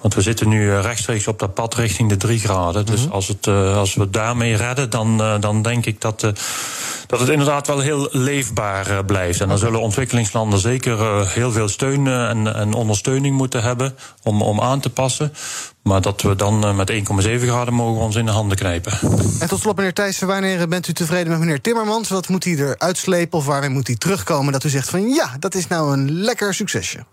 [0.00, 2.86] Want we zitten nu uh, rechtstreeks op dat pad richting de 3 graden.
[2.86, 3.12] Dus mhm.
[3.12, 6.20] als, het, als we het daarmee redden, dan, dan denk ik dat,
[7.06, 9.40] dat het inderdaad wel heel leefbaar blijft.
[9.40, 14.60] En dan zullen ontwikkelingslanden zeker heel veel steun en, en ondersteuning moeten hebben om, om
[14.60, 15.32] aan te passen.
[15.82, 16.98] Maar dat we dan eh, met 1,7
[17.40, 18.92] graden mogen ons in de handen knijpen.
[19.40, 22.08] En tot slot, meneer Thijssen, wanneer bent u tevreden met meneer Timmermans?
[22.08, 24.52] Wat moet hij er uitslepen of waarmee moet hij terugkomen?
[24.52, 27.04] Dat u zegt van ja, dat is nou een lekker succesje.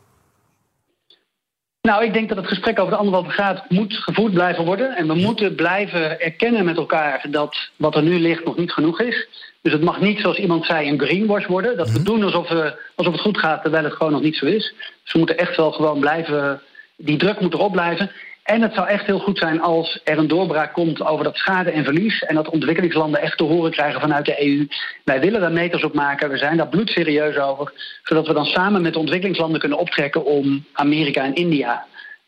[1.88, 4.96] Nou, ik denk dat het gesprek over de anderhalve graad moet gevoerd blijven worden.
[4.96, 9.02] En we moeten blijven erkennen met elkaar dat wat er nu ligt nog niet genoeg
[9.02, 9.28] is.
[9.62, 11.78] Dus het mag niet, zoals iemand zei, een greenwash worden.
[11.78, 12.04] Dat we mhm.
[12.04, 14.74] doen alsof, we, alsof het goed gaat, terwijl het gewoon nog niet zo is.
[15.04, 16.62] Dus we moeten echt wel gewoon blijven.
[16.96, 18.12] Die druk moet erop blijven.
[18.48, 21.72] En het zou echt heel goed zijn als er een doorbraak komt over dat schade
[21.72, 22.24] en verlies.
[22.24, 24.68] En dat ontwikkelingslanden echt te horen krijgen vanuit de EU.
[25.04, 26.30] Wij willen daar meters op maken.
[26.30, 27.74] We zijn daar bloedserieus over.
[28.04, 31.86] Zodat we dan samen met de ontwikkelingslanden kunnen optrekken om Amerika en India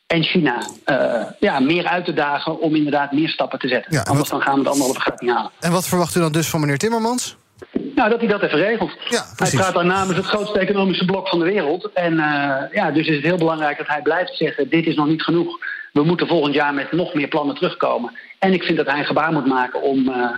[0.08, 3.94] en China uh, ja, meer uit te dagen om inderdaad meer stappen te zetten.
[3.94, 5.52] Ja, Anders dan gaan we het anderhalve graad niet halen.
[5.60, 7.38] En wat verwacht u dan dus van meneer Timmermans?
[7.96, 8.92] Nou, dat hij dat even regelt.
[9.10, 11.90] Ja, hij praat dan namens het grootste economische blok van de wereld.
[11.94, 15.08] En uh, ja, dus is het heel belangrijk dat hij blijft zeggen: dit is nog
[15.08, 15.58] niet genoeg
[16.00, 18.12] we moeten volgend jaar met nog meer plannen terugkomen.
[18.40, 20.30] En ik vind dat hij een gebaar moet maken om uh,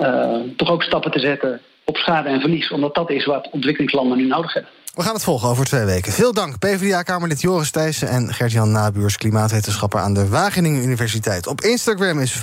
[0.00, 2.70] uh, toch ook stappen te zetten op schade en verlies.
[2.70, 4.72] Omdat dat is wat ontwikkelingslanden nu nodig hebben.
[4.98, 6.12] We gaan het volgen over twee weken.
[6.12, 8.08] Veel dank, PvdA-kamerlid Joris Thijssen...
[8.08, 11.46] en Gert-Jan Nabuurs, klimaatwetenschapper aan de Wageningen Universiteit.
[11.46, 12.38] Op Instagram is 55%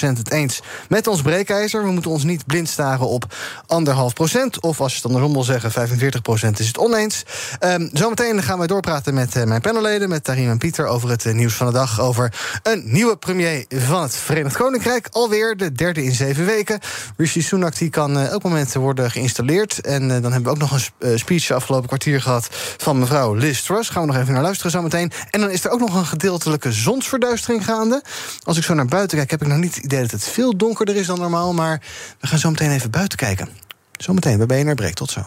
[0.00, 1.84] het eens met ons breekijzer.
[1.84, 3.34] We moeten ons niet blind staren op
[3.66, 4.60] anderhalf procent.
[4.60, 7.22] Of als je het andersom wil zeggen, 45% is het oneens.
[7.60, 10.08] Um, zometeen gaan we doorpraten met uh, mijn panelleden...
[10.08, 12.00] met Tarim en Pieter over het uh, nieuws van de dag...
[12.00, 15.08] over een nieuwe premier van het Verenigd Koninkrijk.
[15.10, 16.80] Alweer de derde in zeven weken.
[17.16, 19.80] Rishi Sunak die kan uh, elk moment worden geïnstalleerd.
[19.80, 23.66] En dan hebben we ook nog een speech afgelopen kwartier gehad van mevrouw Liz.
[23.66, 25.12] Gaan we nog even naar luisteren zometeen.
[25.30, 28.02] En dan is er ook nog een gedeeltelijke zonsverduistering gaande.
[28.42, 30.56] Als ik zo naar buiten kijk, heb ik nog niet het idee dat het veel
[30.56, 31.54] donkerder is dan normaal.
[31.54, 31.80] Maar
[32.20, 33.48] we gaan zo meteen even buiten kijken.
[33.96, 34.94] Zometeen bij BNR Breek.
[34.94, 35.26] Tot zo.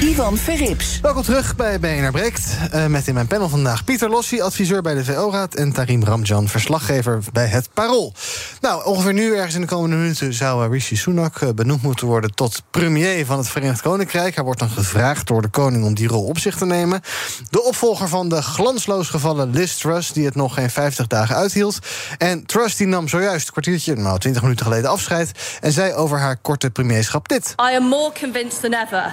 [0.00, 1.00] Ivan Verrips.
[1.00, 2.56] Welkom terug bij BNR Breekt.
[2.74, 5.54] Uh, met in mijn panel vandaag Pieter Lossi, adviseur bij de VO-raad...
[5.54, 8.12] en Tarim Ramjan, verslaggever bij het Parool.
[8.60, 10.34] Nou, ongeveer nu, ergens in de komende minuten...
[10.34, 14.34] zou uh, Rishi Sunak uh, benoemd moeten worden tot premier van het Verenigd Koninkrijk.
[14.34, 17.00] Hij wordt dan gevraagd door de koning om die rol op zich te nemen.
[17.50, 20.12] De opvolger van de glansloos gevallen Liz Truss...
[20.12, 21.78] die het nog geen 50 dagen uithield.
[22.18, 25.32] En Truss die nam zojuist een kwartiertje, nou 20 minuten geleden afscheid...
[25.60, 27.54] en zei over haar korte premierschap dit.
[27.70, 29.12] I am more convinced than ever...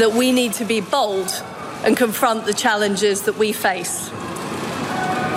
[0.00, 1.30] that we need to be bold
[1.84, 4.10] and confront the challenges that we face.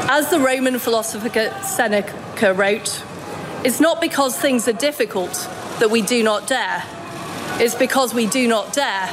[0.10, 1.30] As the Roman philosopher
[1.64, 3.04] Seneca wrote,
[3.66, 5.34] it's not because things are difficult
[5.80, 6.84] that we do not dare,
[7.60, 9.10] it's because we do not dare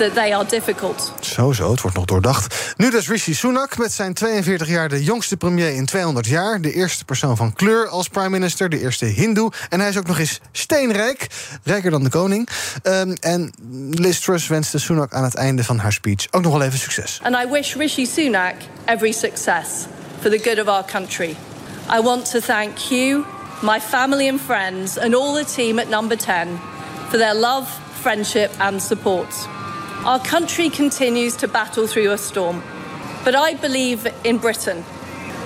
[0.00, 1.12] that they are difficult.
[1.20, 2.74] Zo, zo, het wordt nog doordacht.
[2.76, 6.60] Nu dus Rishi Sunak met zijn 42 jaar de jongste premier in 200 jaar.
[6.60, 9.52] De eerste persoon van kleur als prime minister, de eerste hindoe.
[9.68, 11.26] En hij is ook nog eens steenrijk,
[11.62, 12.48] rijker dan de koning.
[12.82, 13.52] Um, en
[13.90, 17.20] Liz Truss wenste Sunak aan het einde van haar speech ook nog wel even succes.
[17.22, 19.68] And I wish Rishi Sunak every success
[20.20, 21.36] for the good of our country.
[21.98, 23.24] I want to thank you,
[23.62, 26.48] my family and friends, and all the team at Number 10
[27.08, 27.68] for their love,
[28.02, 29.59] friendship and support.
[30.04, 32.62] Our country continues to battle through a storm.
[33.24, 34.84] But I believe in Britain.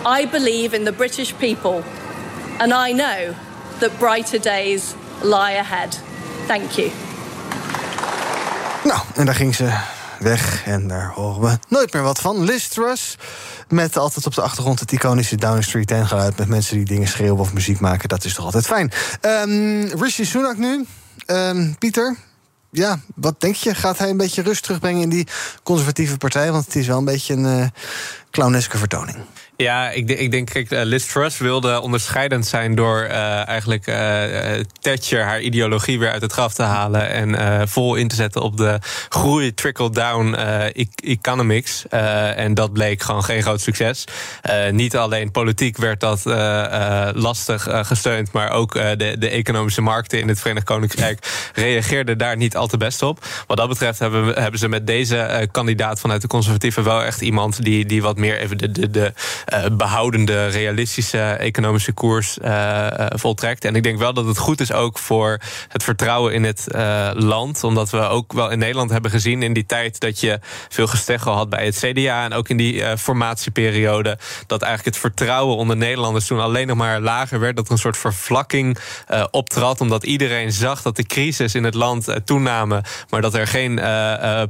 [0.06, 1.82] I believe in the British people.
[2.58, 3.34] And I know
[3.80, 5.98] that brighter days lie ahead.
[6.46, 6.90] Thank you.
[8.84, 9.78] Nou, en daar ging ze
[10.18, 10.66] weg.
[10.66, 12.44] En daar horen we nooit meer wat van.
[12.44, 12.68] Liz.
[13.68, 16.38] Met altijd op de achtergrond het iconische Downing Street 10 geluid.
[16.38, 18.08] Met mensen die dingen schreeuwen of muziek maken.
[18.08, 18.92] Dat is toch altijd fijn.
[19.20, 20.86] Um, Rishi Sunak nu.
[21.26, 22.16] Um, Pieter,
[22.76, 23.74] ja, wat denk je?
[23.74, 25.26] Gaat hij een beetje rust terugbrengen in die
[25.62, 26.52] conservatieve partij?
[26.52, 27.66] Want het is wel een beetje een uh,
[28.34, 29.16] clowneske vertoning.
[29.56, 34.64] Ja, ik, ik denk, kijk, eh, Liz Truss wilde onderscheidend zijn door uh, eigenlijk uh,
[34.80, 38.42] Thatcher haar ideologie weer uit het graf te halen en uh, vol in te zetten
[38.42, 40.34] op de groei trickle-down
[40.72, 41.86] e economics.
[41.88, 44.04] en dat bleek gewoon geen groot succes.
[44.70, 46.22] niet alleen politiek werd dat
[47.14, 52.56] lastig gesteund, maar ook de, de economische markten in het Verenigd Koninkrijk reageerden daar niet
[52.56, 53.26] al te best op.
[53.46, 57.64] Wat dat betreft hebben, hebben ze met deze kandidaat vanuit de conservatieven wel echt iemand
[57.64, 58.58] die, die wat meer even
[58.92, 59.12] de,
[59.52, 63.64] uh, behoudende, realistische economische koers uh, uh, voltrekt.
[63.64, 66.66] En ik denk wel dat het goed is ook voor het vertrouwen in het
[67.14, 67.64] land.
[67.64, 71.32] Omdat we ook wel in Nederland hebben gezien in die tijd dat je veel gesteggel
[71.32, 72.24] had bij het CDA.
[72.24, 74.18] En ook in die formatieperiode.
[74.46, 77.56] Dat eigenlijk het vertrouwen onder Nederlanders toen alleen nog maar lager werd.
[77.56, 78.78] Dat er een soort vervlakking
[79.30, 79.80] optrad.
[79.80, 82.84] Omdat iedereen zag dat de crisis in het land toename.
[83.10, 83.80] Maar dat er geen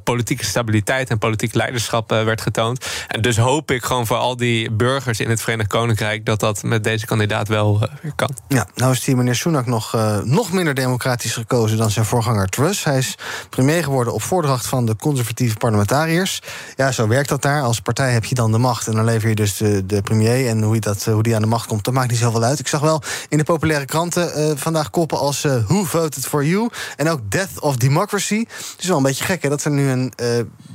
[0.05, 2.87] politieke stabiliteit en politiek leiderschap werd getoond.
[3.09, 6.63] En dus hoop ik gewoon voor al die burgers in het Verenigd Koninkrijk dat dat
[6.63, 8.37] met deze kandidaat wel uh, weer kan.
[8.49, 12.49] Ja, nou is die meneer Sunak nog, uh, nog minder democratisch gekozen dan zijn voorganger
[12.49, 12.85] Truss.
[12.85, 13.15] Hij is
[13.51, 16.43] premier geworden op voordracht van de conservatieve parlementariërs.
[16.77, 17.63] Ja, zo werkt dat daar.
[17.63, 20.49] Als partij heb je dan de macht en dan lever je dus de, de premier.
[20.49, 22.59] En hoe, dat, hoe die aan de macht komt, dat maakt niet zoveel uit.
[22.59, 26.69] Ik zag wel in de populaire kranten uh, vandaag koppen als Who Voted for You?
[26.97, 28.39] En ook Death of Democracy.
[28.49, 30.13] Het is wel een beetje gek hè, dat er nu een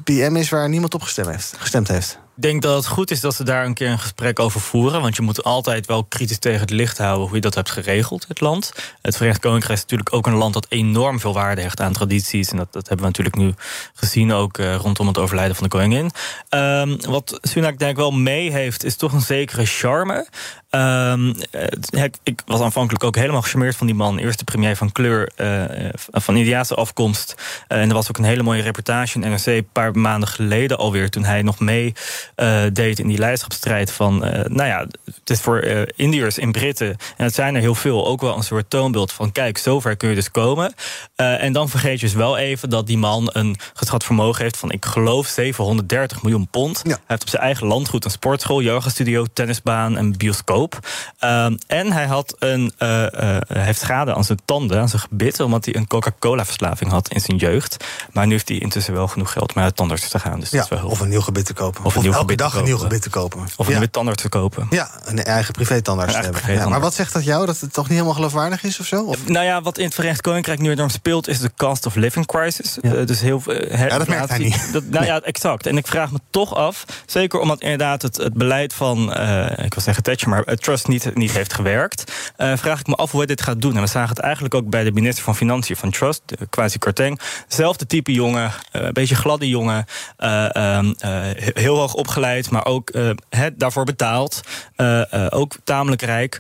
[0.04, 1.54] PM is waar niemand op gestemd heeft.
[1.58, 2.20] Gestemd heeft.
[2.40, 5.02] Denk dat het goed is dat ze daar een keer een gesprek over voeren.
[5.02, 8.26] Want je moet altijd wel kritisch tegen het licht houden hoe je dat hebt geregeld,
[8.28, 8.74] het land.
[9.02, 12.52] Het Verenigd Koninkrijk is natuurlijk ook een land dat enorm veel waarde hecht aan tradities.
[12.52, 13.54] En dat, dat hebben we natuurlijk nu
[13.94, 16.12] gezien, ook uh, rondom het overlijden van de koningin.
[16.50, 20.28] Um, wat Sunak denk ik wel mee heeft, is toch een zekere charme.
[20.72, 21.36] Um,
[22.24, 24.18] ik was aanvankelijk ook helemaal gecharmeerd van die man.
[24.18, 27.36] Eerste premier van kleur, uh, van Indiaanse afkomst.
[27.68, 29.46] Uh, en er was ook een hele mooie reportage in NRC...
[29.46, 31.10] een paar maanden geleden alweer...
[31.10, 31.94] toen hij nog mee
[32.74, 34.20] deed in die leiderschapsstrijd van...
[34.48, 35.62] nou ja, het is voor
[35.96, 36.88] Indiërs in Britten...
[37.18, 39.32] en het zijn er heel veel, ook wel een soort toonbeeld van...
[39.32, 40.74] kijk, zover kun je dus komen.
[41.16, 44.58] en dan vergeet je dus wel even dat die man een geschat vermogen heeft...
[44.58, 46.82] van ik geloof 730 miljoen pond.
[46.84, 46.90] Ja.
[46.90, 50.59] Hij heeft op zijn eigen landgoed een sportschool, yogastudio, tennisbaan en bioscoop.
[50.68, 55.40] Um, en hij had een, uh, uh, heeft schade aan zijn tanden, aan zijn gebit,
[55.40, 57.86] omdat hij een Coca-Cola-verslaving had in zijn jeugd.
[58.12, 60.40] Maar nu heeft hij intussen wel genoeg geld om naar de tandarts te gaan.
[60.40, 61.86] Dus ja, dat is wel heel of een nieuw gebit te kopen.
[61.86, 63.40] Of, een nieuw elke dag een nieuw gebit te kopen.
[63.40, 63.72] Of een ja.
[63.72, 64.68] nieuwe tandarts te kopen.
[64.70, 66.54] Ja, een eigen privé-tandarts te hebben.
[66.54, 67.46] Ja, maar wat zegt dat jou?
[67.46, 69.04] Dat het toch niet helemaal geloofwaardig is of zo?
[69.04, 69.28] Of?
[69.28, 72.26] Nou ja, wat in het Verenigd Koninkrijk nu enorm speelt, is de cost of living
[72.26, 72.78] crisis.
[72.82, 72.94] Ja.
[72.94, 73.78] Uh, dus heel veel.
[73.78, 74.74] ja, dat merkt hij niet.
[74.74, 75.66] Dat, nou ja, exact.
[75.66, 79.14] En ik vraag me toch af, zeker omdat inderdaad het, het beleid van,
[79.58, 82.32] ik wil zeggen Thatcher, maar trust niet, niet heeft gewerkt.
[82.38, 83.76] Uh, vraag ik me af hoe hij dit gaat doen.
[83.76, 87.20] En we zagen het eigenlijk ook bij de minister van Financiën van Trust, Kwasi Kwarteng.
[87.48, 89.86] Zelfde type jongen, een beetje gladde jongen.
[90.18, 90.94] Ehm,
[91.54, 92.92] heel hoog opgeleid, maar ook
[93.30, 94.42] het daarvoor betaald.
[95.30, 96.38] ook tamelijk rijk.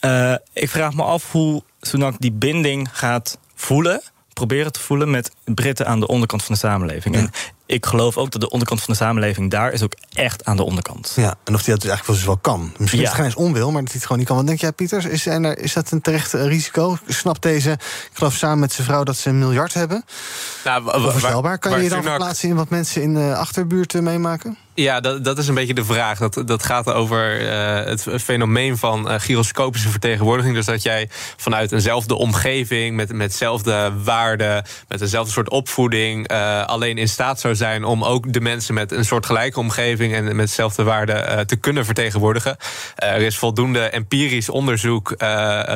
[0.00, 0.40] Ja.
[0.52, 4.02] ik vraag me af hoe Sunak die binding gaat voelen
[4.36, 7.16] proberen te voelen met Britten aan de onderkant van de samenleving.
[7.16, 7.30] En
[7.66, 10.62] ik geloof ook dat de onderkant van de samenleving daar is ook echt aan de
[10.62, 11.12] onderkant.
[11.16, 12.72] Ja, en of hij dat dus eigenlijk wel, dus wel kan.
[12.78, 14.36] Misschien is het geen eens onwil, maar dat hij het gewoon niet kan.
[14.36, 15.10] Wat denk jij, Pieter?
[15.10, 16.98] Is, er, is dat een terecht risico?
[17.06, 20.04] Snapt deze, ik geloof samen met zijn vrouw dat ze een miljard hebben?
[20.64, 21.58] Nou, Onvoorstelbaar.
[21.58, 24.56] Kan je je dan verplaatsen in wat mensen in de achterbuurt meemaken?
[24.76, 26.18] Ja, dat, dat is een beetje de vraag.
[26.18, 30.54] Dat, dat gaat over uh, het fenomeen van uh, gyroscopische vertegenwoordiging.
[30.54, 36.64] Dus dat jij vanuit eenzelfde omgeving, met, met dezelfde waarden, met dezelfde soort opvoeding, uh,
[36.64, 40.24] alleen in staat zou zijn om ook de mensen met een soort gelijke omgeving en
[40.24, 42.56] met dezelfde waarden te kunnen vertegenwoordigen.
[42.96, 45.16] er is voldoende empirisch onderzoek,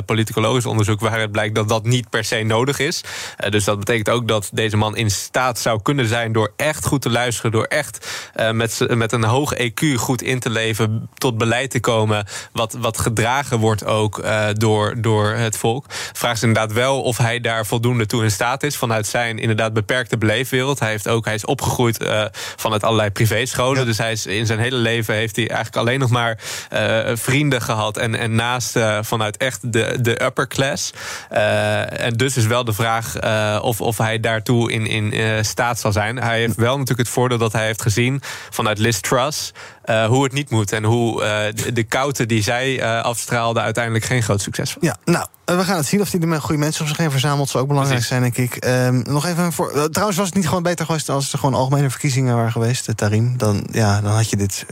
[0.06, 3.04] politicologisch onderzoek, waaruit blijkt dat dat niet per se nodig is.
[3.48, 7.02] dus dat betekent ook dat deze man in staat zou kunnen zijn door echt goed
[7.02, 8.08] te luisteren, door echt
[8.52, 12.98] met met een hoog EQ goed in te leven, tot beleid te komen, wat, wat
[12.98, 15.84] gedragen wordt ook uh, door, door het volk.
[16.12, 19.72] Vraag is inderdaad wel of hij daar voldoende toe in staat is vanuit zijn inderdaad
[19.72, 20.78] beperkte beleefwereld.
[20.78, 22.24] Hij, heeft ook, hij is opgegroeid uh,
[22.56, 23.86] vanuit allerlei privéscholen.
[23.86, 26.38] Dus hij is, in zijn hele leven heeft hij eigenlijk alleen nog maar
[26.72, 30.92] uh, vrienden gehad en, en naast vanuit echt de, de upper class.
[31.28, 33.14] en dus is wel de vraag
[33.62, 36.16] of, of hij daartoe in, in staat zal zijn.
[36.16, 39.52] Hij heeft wel natuurlijk het voordeel dat hij heeft gezien vanuit Liz Truss
[39.90, 40.72] uh, hoe het niet moet.
[40.72, 44.82] En hoe uh, de, de kouten die zij uh, afstraalde uiteindelijk geen groot succes was.
[44.82, 47.48] Ja, nou, we gaan het zien of hij er goede mensen om zich heen verzamelt.
[47.48, 48.64] Zou ook belangrijk zijn, denk ik.
[48.66, 49.90] Um, nog even voor.
[49.90, 52.94] trouwens, was het niet gewoon beter geweest als er gewoon algemene verkiezingen waren geweest, de
[52.94, 53.38] Tarim?
[53.38, 54.66] Dan, ja, dan had je dit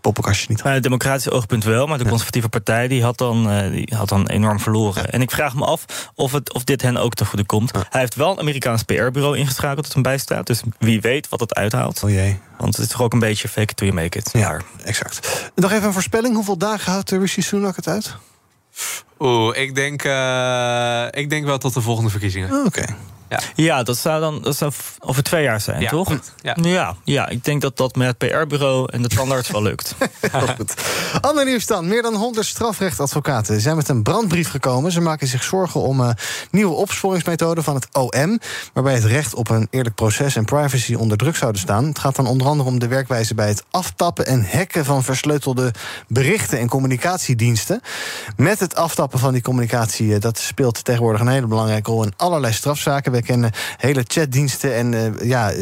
[0.00, 0.74] poppenkastje niet gehad.
[0.74, 4.60] Het democratische oogpunt wel, maar de conservatieve partij die had dan, die had dan enorm
[4.60, 5.10] verloren.
[5.10, 7.72] En ik vraag me af of, het, of dit hen ook te goede komt.
[7.72, 10.46] Hij heeft wel een Amerikaans PR-bureau ingeschakeld dat hem bijstaat.
[10.46, 12.02] Dus wie weet wat het uithaalt.
[12.02, 12.38] Oh jee.
[12.58, 14.30] Want het is toch ook een beetje fake it till you make it.
[14.32, 15.50] Ja, exact.
[15.54, 16.34] Nog even een voorspelling.
[16.34, 18.16] Hoeveel dagen houdt Rishi Sunak het uit?
[19.18, 22.52] Oeh, ik denk, uh, ik denk wel tot de volgende verkiezingen.
[22.52, 22.84] Oh, oké.
[23.28, 23.40] Ja.
[23.54, 26.18] ja, dat zou dan dat zou over twee jaar zijn, ja, toch?
[26.42, 26.56] Ja.
[26.62, 26.94] ja.
[27.04, 29.94] Ja, ik denk dat dat met het PR-bureau en de tandarts wel lukt.
[30.56, 30.74] Goed.
[31.20, 31.88] Ander nieuws dan.
[31.88, 34.92] Meer dan 100 strafrechtadvocaten zijn met een brandbrief gekomen.
[34.92, 36.10] Ze maken zich zorgen om uh,
[36.50, 38.40] nieuwe opsporingsmethoden van het OM...
[38.72, 41.84] waarbij het recht op een eerlijk proces en privacy onder druk zouden staan.
[41.84, 44.84] Het gaat dan onder andere om de werkwijze bij het aftappen en hacken...
[44.84, 45.72] van versleutelde
[46.08, 47.80] berichten en communicatiediensten.
[48.36, 50.06] Met het aftappen van die communicatie...
[50.06, 54.74] Uh, dat speelt tegenwoordig een hele belangrijke rol in allerlei strafzaken we kennen hele chatdiensten
[54.74, 55.52] en uh, ja,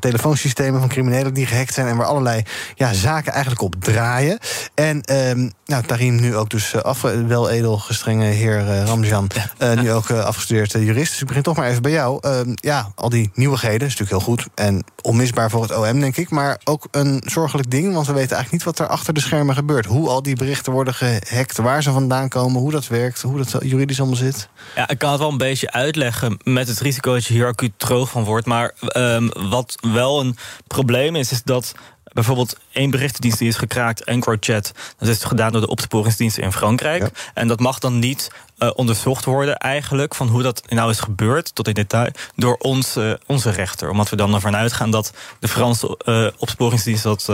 [0.00, 2.42] telefoonsystemen van criminelen die gehackt zijn en waar allerlei
[2.74, 4.38] ja, zaken eigenlijk op draaien.
[4.74, 9.30] En um, nou, Tarim nu ook dus af, wel edel gestrenge heer Ramjan,
[9.74, 11.10] nu ook afgestudeerd jurist.
[11.10, 12.18] Dus ik begin toch maar even bij jou.
[12.26, 16.16] Uh, ja, al die nieuwigheden is natuurlijk heel goed en onmisbaar voor het OM, denk
[16.16, 16.30] ik.
[16.30, 19.54] Maar ook een zorgelijk ding, want we weten eigenlijk niet wat er achter de schermen
[19.54, 19.86] gebeurt.
[19.86, 23.56] Hoe al die berichten worden gehackt, waar ze vandaan komen, hoe dat werkt, hoe dat
[23.62, 24.48] juridisch allemaal zit.
[24.74, 27.46] Ja, ik kan het wel een beetje uitleggen met het risico risico dat je hier
[27.46, 28.46] acuut droog van wordt.
[28.46, 31.74] Maar um, wat wel een probleem is, is dat
[32.12, 34.72] bijvoorbeeld één berichtendienst die is gekraakt, EncroChat.
[34.98, 37.30] Dat is gedaan door de opsporingsdiensten in Frankrijk.
[37.34, 40.14] En dat mag dan niet uh, onderzocht worden eigenlijk...
[40.14, 42.10] van hoe dat nou is gebeurd, tot in detail...
[42.36, 43.90] door ons, uh, onze rechter.
[43.90, 47.02] Omdat we dan ervan uitgaan dat de Franse uh, opsporingsdienst...
[47.02, 47.30] dat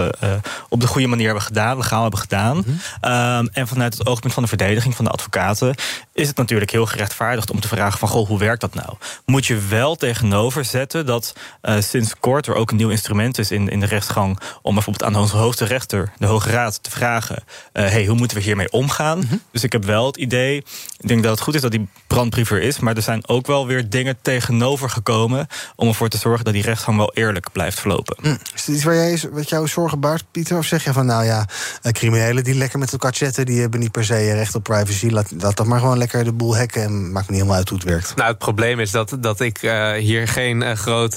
[0.68, 2.56] op de goede manier hebben gedaan, legaal hebben gedaan.
[2.56, 2.64] Mm
[3.00, 3.12] -hmm.
[3.12, 5.74] um, en vanuit het oogpunt van de verdediging van de advocaten...
[6.12, 8.08] is het natuurlijk heel gerechtvaardigd om te vragen van...
[8.08, 8.96] goh, hoe werkt dat nou?
[9.26, 11.32] Moet je wel tegenover zetten dat
[11.78, 12.46] sinds kort...
[12.46, 14.40] er ook een nieuw instrument is in, in de rechtsgang...
[14.62, 17.44] om bijvoorbeeld aan onze hoogste rechter, de Hoge Raad, te vragen...
[17.72, 19.18] hey, hoe moeten we hiermee omgaan?
[19.18, 19.42] Mm -hmm.
[19.50, 20.64] Dus ik heb wel het idee
[21.12, 22.78] denk dat het goed is dat die brandbrief er is.
[22.78, 25.46] Maar er zijn ook wel weer dingen tegenover gekomen.
[25.76, 28.16] om ervoor te zorgen dat die rechtsgang wel eerlijk blijft verlopen.
[28.20, 28.36] Hm.
[28.54, 30.58] Is dit iets waar jij, wat jouw zorgen baart, Pieter?
[30.58, 31.46] Of zeg je van nou ja,
[31.82, 33.46] eh, criminelen die lekker met elkaar chatten.
[33.46, 35.08] die hebben niet per se recht op privacy.
[35.08, 36.82] Laat, laat dat maar gewoon lekker de boel hacken.
[36.82, 38.16] en maakt me niet helemaal uit hoe het werkt.
[38.16, 41.14] Nou, het probleem is dat, dat ik uh, hier geen uh, groot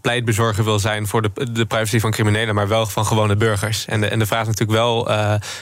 [0.00, 1.06] pleitbezorger wil zijn.
[1.06, 2.54] voor de, de privacy van criminelen.
[2.54, 3.86] maar wel van gewone burgers.
[3.86, 5.08] En de, en de vraag is natuurlijk wel.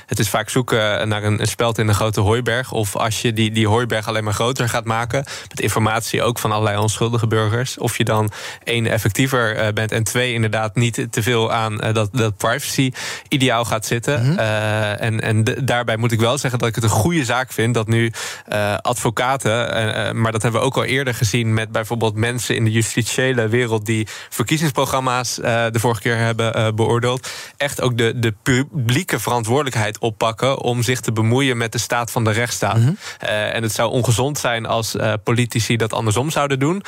[0.06, 2.72] het is vaak zoeken naar een, een speld in de grote hooiberg.
[2.72, 5.24] of als je die, die hooiberg alleen maar groter gaat maken.
[5.48, 7.78] Met informatie ook van allerlei onschuldige burgers.
[7.78, 8.30] Of je dan
[8.64, 13.64] één effectiever eh, bent en twee inderdaad niet te veel aan eh, dat, dat privacy-ideaal
[13.64, 14.26] gaat zitten.
[14.26, 14.38] Mhm.
[14.38, 17.74] Eh, en en daarbij moet ik wel zeggen dat ik het een goede zaak vind
[17.74, 18.12] dat nu
[18.46, 22.56] eh, advocaten, eh, eh, maar dat hebben we ook al eerder gezien met bijvoorbeeld mensen
[22.56, 28.34] in de justitiële wereld die verkiezingsprogramma's de vorige keer hebben beoordeeld, echt ook de, de
[28.42, 32.78] publieke verantwoordelijkheid oppakken om zich te bemoeien met de staat van de rechtsstaat.
[33.18, 36.82] Eh, en het zou ongezond zijn als politici dat andersom zouden doen.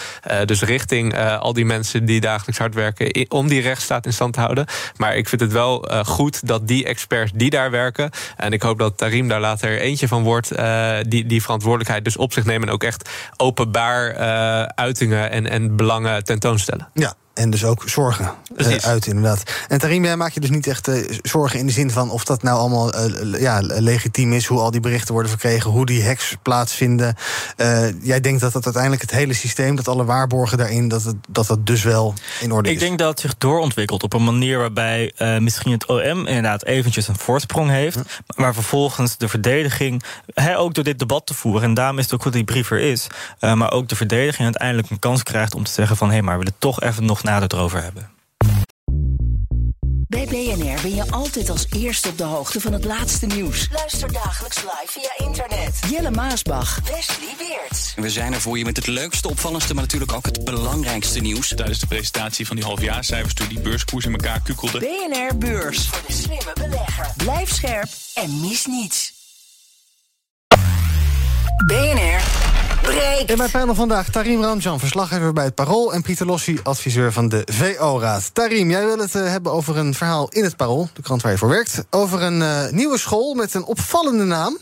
[0.45, 4.41] Dus richting al die mensen die dagelijks hard werken om die rechtsstaat in stand te
[4.41, 4.67] houden.
[4.97, 8.79] Maar ik vind het wel goed dat die experts die daar werken, en ik hoop
[8.79, 10.53] dat Tarim daar later eentje van wordt,
[11.09, 15.77] die, die verantwoordelijkheid dus op zich nemen en ook echt openbaar eh, uitingen en, en
[15.77, 16.89] belangen tentoonstellen.
[16.95, 19.43] Ja, en dus ook zorgen eh, uit, inderdaad.
[19.69, 22.25] En Tarim, jij maakt je dus niet echt eh, zorgen in de zin van of
[22.25, 26.05] dat nou allemaal eh, ja, legitiem is, hoe al die berichten worden verkregen, hoe die
[26.05, 27.17] hacks plaatsvinden.
[28.03, 31.47] Jij denkt dat dat uiteindelijk het hele systeem, dat alle waarborgen daarin, dat het, dat,
[31.47, 32.81] dat dus wel in orde Ik is.
[32.81, 37.19] denk dat het zich doorontwikkelt op een manier waarbij misschien het OM inderdaad eventjes een
[37.19, 37.99] voorsprong heeft.
[38.37, 40.03] Maar vervolgens de verdediging,
[40.35, 42.55] hè, ook door dit debat te voeren, en daarom is het ook goed dat die
[42.55, 43.07] brief er is.
[43.41, 46.39] maar ook de verdediging uiteindelijk een kans krijgt om te zeggen van hé, hey, maar
[46.39, 48.11] we willen toch even nog nader erover hebben.
[50.09, 53.69] Bij BNR ben je altijd als eerste op de hoogte van het laatste nieuws.
[53.73, 55.79] Luister dagelijks live via internet.
[55.91, 57.95] Jelle Maasbach, Wesley Weert.
[57.97, 61.49] We zijn er voor je met het leukste, opvallendste, maar natuurlijk ook het belangrijkste nieuws.
[61.49, 64.79] Tijdens de presentatie van die halfjaarcijfers toen die beurskoers in elkaar kukkelde.
[64.79, 65.87] BNR Beurs.
[65.87, 67.07] Voor de slimme belegger.
[67.17, 69.13] Blijf scherp en mis niets.
[71.67, 72.21] BNR
[73.27, 75.95] In mijn panel vandaag Tarim Ramjan, verslaggever bij het Parool...
[75.95, 78.35] en Pieter Lossi, adviseur van de VO-raad.
[78.35, 80.89] Tarim, jij wil het eh, hebben over een verhaal in het Parool...
[80.93, 81.85] de krant waar je voor werkt...
[81.91, 84.59] over een eh, nieuwe school met een opvallende naam...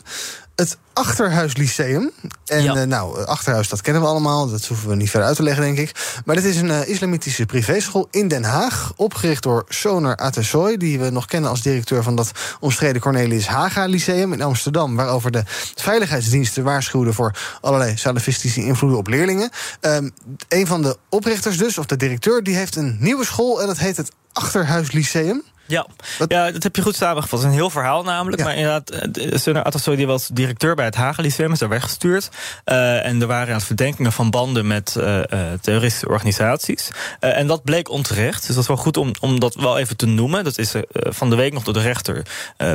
[0.59, 2.11] het Achterhuis Lyceum.
[2.45, 2.75] En Ja.
[2.75, 4.49] eh, nou, Achterhuis, dat kennen we allemaal.
[4.49, 6.19] Dat hoeven we niet verder uit te leggen, denk ik.
[6.25, 8.93] Maar dit is een eh, islamitische privéschool in Den Haag.
[8.95, 13.85] Opgericht door Soner Atesoy, die we nog kennen als directeur van dat omstreden Cornelius Haga
[13.85, 14.95] Lyceum in Amsterdam.
[14.95, 15.43] Waarover de
[15.75, 19.49] veiligheidsdiensten waarschuwden voor allerlei salafistische invloeden op leerlingen.
[19.79, 20.09] Ehm,
[20.47, 23.77] een van de oprichters dus, of de directeur, die heeft een nieuwe school en dat
[23.77, 25.43] heet het Achterhuis Lyceum.
[25.69, 25.85] Ja.
[26.27, 27.43] ja, dat heb je goed samengevat.
[27.43, 28.43] Een heel verhaal namelijk.
[28.43, 32.29] Maar inderdaad, eh, Sunner Atassoy die was directeur bij het Hagen Lyceum, is daar weggestuurd.
[32.63, 35.19] Eh, en er waren inderdaad verdenkingen van banden met eh,
[35.61, 36.89] terroristische organisaties.
[37.19, 38.45] En dat bleek onterecht.
[38.45, 40.43] Dus dat is wel goed om, om dat wel even te noemen.
[40.43, 42.25] Dat is van de week nog door de rechter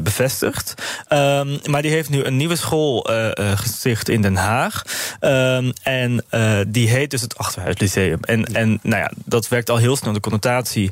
[0.03, 0.75] bevestigd.
[1.09, 4.83] Ehm, maar die heeft nu een nieuwe school gesticht in Den Haag.
[5.21, 6.25] Ehm, en
[6.69, 8.19] die heet dus het Achterhuis Lyceum.
[8.21, 10.91] En, en nou ja, dat werkt al heel snel de connotatie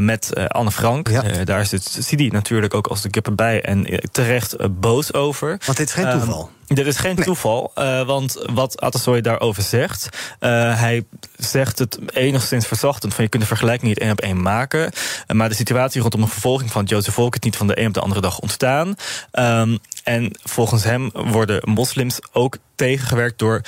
[0.00, 1.08] met Anne Frank.
[1.08, 3.62] Eh, daar zit Sidi natuurlijk ook als de kip erbij.
[3.62, 5.48] En eh, terecht eh, boos over.
[5.66, 6.50] Want dit is geen Ehm, toeval.
[6.66, 10.08] Dit is geen toeval, eh, want wat Atassoy daarover zegt...
[10.38, 10.50] eh,
[10.80, 11.04] hij
[11.36, 13.14] zegt het enigszins verzachtend...
[13.14, 14.90] van je kunt de vergelijking niet één op één maken.
[15.26, 17.34] Eh, maar de situatie rondom de vervolging van Jozef Volk...
[17.34, 18.94] is niet van de een op de andere dag ontstaan.
[19.30, 23.60] Ehm, en volgens hem worden moslims ook tegengewerkt door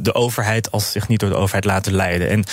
[0.00, 0.70] de overheid...
[0.70, 2.28] als ze zich niet door de overheid laten leiden.
[2.28, 2.44] En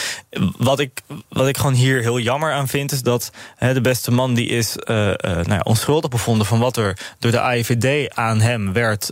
[0.58, 2.92] wat ik, wat ik gewoon hier heel jammer aan vind...
[2.92, 6.48] is dat hè, de beste man die is nou ja, onschuldig bevonden...
[6.48, 9.12] van wat er door de AIVD aan hem werd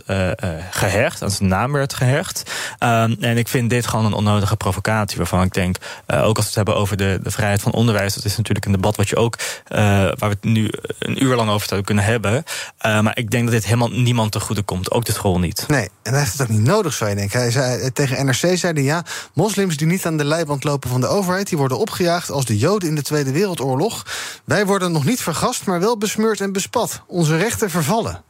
[0.74, 2.42] gehecht, aan zijn naam werd gehecht.
[2.78, 6.44] Um, en ik vind dit gewoon een onnodige provocatie, waarvan ik denk, uh, ook als
[6.44, 9.08] we het hebben over de, de vrijheid van onderwijs, dat is natuurlijk een debat wat
[9.08, 12.44] je ook, uh, waar we het nu een uur lang over zouden kunnen hebben.
[12.86, 15.64] Uh, maar ik denk dat dit helemaal niemand te goede komt, ook de school niet.
[15.68, 17.38] Nee, en hij heeft het ook niet nodig, zou je denken.
[17.38, 19.04] Hij zei, tegen NRC zei hij, ja,
[19.34, 22.58] moslims die niet aan de leiband lopen van de overheid, die worden opgejaagd als de
[22.58, 24.06] Joden in de Tweede Wereldoorlog.
[24.44, 27.02] Wij worden nog niet vergast, maar wel besmeurd en bespat.
[27.06, 28.22] Onze rechten vervallen.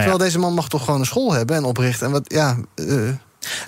[0.00, 2.06] Terwijl deze man mag toch gewoon een school hebben en oprichten.
[2.06, 2.56] En wat, ja.
[2.74, 3.10] Uh...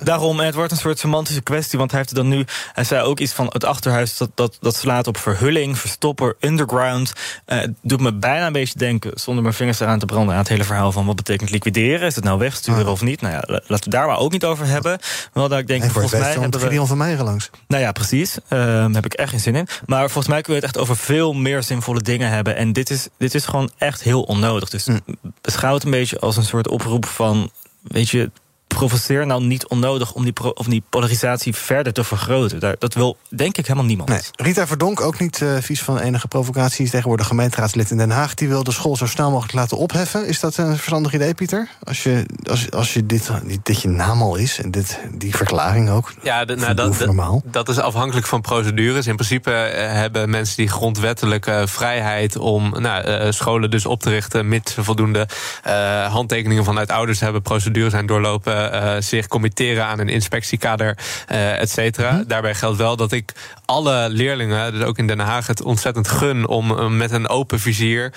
[0.03, 2.45] Daarom, en het wordt een soort semantische kwestie, want hij heeft het dan nu.
[2.73, 7.13] Hij zei ook iets van het achterhuis dat, dat, dat slaat op verhulling, verstopper, underground.
[7.47, 10.41] Uh, het doet me bijna een beetje denken, zonder mijn vingers eraan te branden, aan
[10.41, 12.07] het hele verhaal van wat betekent liquideren.
[12.07, 12.91] Is het nou wegsturen Ah.
[12.91, 13.21] of niet?
[13.21, 14.99] Nou ja, laten we daar maar ook niet over hebben.
[15.33, 16.33] Wel dat ik denk, en volgens mij.
[16.33, 17.51] hebben we van Meijeren langs.
[17.69, 18.39] Nou ja, precies.
[18.49, 19.67] Daar uh, heb ik echt geen zin in.
[19.87, 22.57] Maar volgens mij kunnen we het echt over veel meer zinvolle dingen hebben.
[22.57, 24.69] En dit is, dit is gewoon echt heel onnodig.
[24.69, 24.99] Dus Hm.
[25.41, 27.51] beschouw het een beetje als een soort oproep van.
[27.83, 28.31] Weet je,
[28.75, 32.61] provoceer nou niet onnodig om die, pro, of die polarisatie verder te vergroten.
[32.61, 34.09] Daar, dat wil denk ik helemaal niemand.
[34.09, 34.21] Nee.
[34.33, 38.35] Rita Verdonk, ook niet uh, vies van enige provocatie, is tegenwoordig gemeenteraadslid in Den Haag.
[38.35, 40.27] Die wil de school zo snel mogelijk laten opheffen.
[40.27, 41.69] Is dat een verstandig idee, Pieter?
[41.83, 43.31] Als je, als, als je dit,
[43.63, 46.13] dit je naam al is en dit, die verklaring ook.
[46.23, 47.43] Ja, de, nou, dat, normaal.
[47.45, 49.07] dat is afhankelijk van procedures.
[49.07, 54.11] In principe uh, hebben mensen die grondwettelijke vrijheid om nou, uh, scholen dus op te
[54.11, 55.29] richten, mits voldoende
[56.09, 58.60] handtekeningen vanuit ouders hebben, procedures zijn doorlopen eh,
[58.99, 60.99] zich committeren aan een inspectiekader,
[61.33, 62.13] uh, et cetera.
[62.13, 62.27] Mhm.
[62.27, 63.33] Daarbij geldt wel dat ik
[63.65, 68.13] alle leerlingen, dus ook in Den Haag, het ontzettend gun om met een open vizier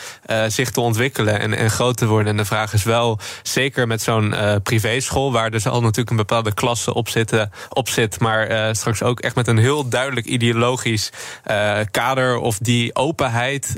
[0.48, 2.32] zich te ontwikkelen en, en groot te worden.
[2.32, 6.54] En de vraag is wel, zeker met zo'n privéschool, waar dus al natuurlijk een bepaalde
[6.54, 11.10] klasse op, zitten, op zit, maar straks ook echt met een heel duidelijk ideologisch
[11.92, 13.76] kader, of die openheid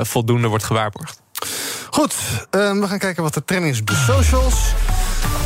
[0.00, 1.20] voldoende wordt gewaarborgd.
[1.90, 2.14] Goed,
[2.50, 4.72] uh, we gaan kijken wat de trending is op de socials.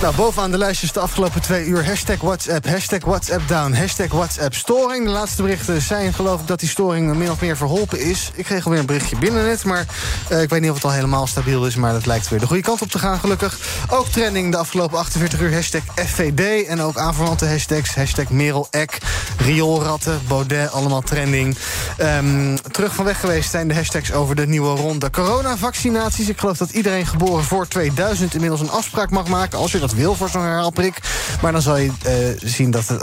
[0.01, 1.87] Nou, bovenaan de lijstjes de afgelopen twee uur.
[1.87, 5.05] Hashtag WhatsApp, hashtag WhatsApp down, hashtag WhatsApp storing.
[5.05, 8.31] De laatste berichten zijn geloof ik dat die storing min of meer verholpen is.
[8.35, 9.87] Ik kreeg alweer een berichtje binnen net, maar
[10.33, 11.77] uh, ik weet niet of het al helemaal stabiel is.
[11.77, 13.59] Maar dat lijkt weer de goede kant op te gaan, gelukkig.
[13.91, 16.67] Ook trending de afgelopen 48 uur, hashtag FVD.
[16.67, 18.99] En ook aanverwante hashtags, hashtag Merel Eck,
[19.39, 21.57] rioolratten, Baudet, allemaal trending.
[22.01, 26.29] Um, terug van weg geweest zijn de hashtags over de nieuwe ronde coronavaccinaties.
[26.29, 29.59] Ik geloof dat iedereen geboren voor 2000 inmiddels een afspraak mag maken...
[29.67, 31.01] als je dat wil voor zo'n herhaalprik.
[31.43, 33.03] Maar dan zal je uh, zien dat het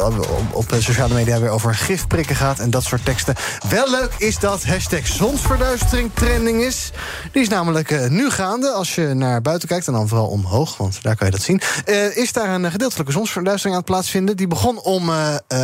[0.51, 2.59] op, sociale media weer over gifprikken gaat...
[2.59, 3.36] en dat soort teksten.
[3.70, 6.91] Wel leuk is dat hashtag zonsverduistering trending is.
[7.32, 8.72] Die is namelijk uh, nu gaande.
[8.72, 11.61] Als je naar buiten kijkt, en dan vooral omhoog, want daar kan je dat zien...
[11.86, 14.38] Uh, is daar een gedeeltelijke zonsverduistering aan het plaatsvinden.
[14.38, 15.11] Die begon om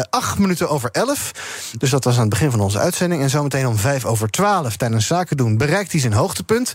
[0.10, 1.32] acht minuten over elf.
[1.78, 3.22] Dus dat was aan het begin van onze uitzending.
[3.22, 5.58] En zometeen om vijf over twaalf tijdens zaken doen...
[5.58, 6.74] bereikt hij zijn hoogtepunt.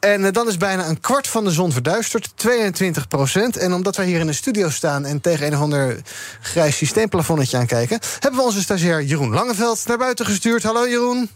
[0.00, 2.32] En dan is bijna een kwart van de zon verduisterd.
[2.34, 3.53] 22 procent.
[3.56, 6.00] En omdat wij hier in de studio staan en tegen een of ander
[6.40, 10.62] grijs systeemplafonnetje aankijken, hebben we onze stagiair Jeroen Langeveld naar buiten gestuurd.
[10.62, 11.30] Hallo Jeroen.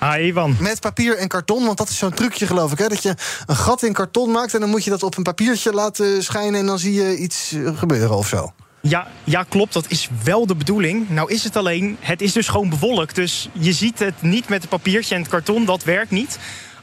[0.00, 0.56] Hi Ivan.
[0.60, 2.78] Met papier en karton, want dat is zo'n trucje geloof ik.
[2.78, 2.88] Hè?
[2.88, 3.14] Dat je
[3.46, 6.60] een gat in karton maakt en dan moet je dat op een papiertje laten schijnen...
[6.60, 8.52] en dan zie je iets gebeuren of zo.
[8.80, 9.72] Ja, ja, klopt.
[9.72, 11.10] Dat is wel de bedoeling.
[11.10, 13.14] Nou is het alleen, het is dus gewoon bewolkt.
[13.14, 16.38] Dus je ziet het niet met het papiertje en het karton, dat werkt niet.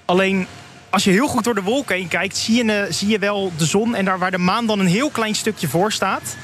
[0.05, 0.47] Alleen
[0.95, 3.65] als je heel goed door de wolken heen kijkt, zie je, zie je wel de
[3.65, 3.95] zon.
[3.95, 6.35] En daar waar de maan dan een heel klein stukje voor staat.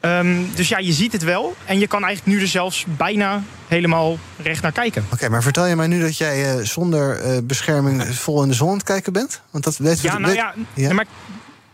[0.00, 1.56] Um, dus ja, je ziet het wel.
[1.64, 5.02] En je kan eigenlijk nu er zelfs bijna helemaal recht naar kijken.
[5.04, 8.48] Oké, okay, maar vertel je mij nu dat jij uh, zonder uh, bescherming vol in
[8.48, 9.40] de zon aan het kijken bent?
[9.50, 10.92] Want dat weet Ja, nou ja, ja?
[10.92, 11.06] maar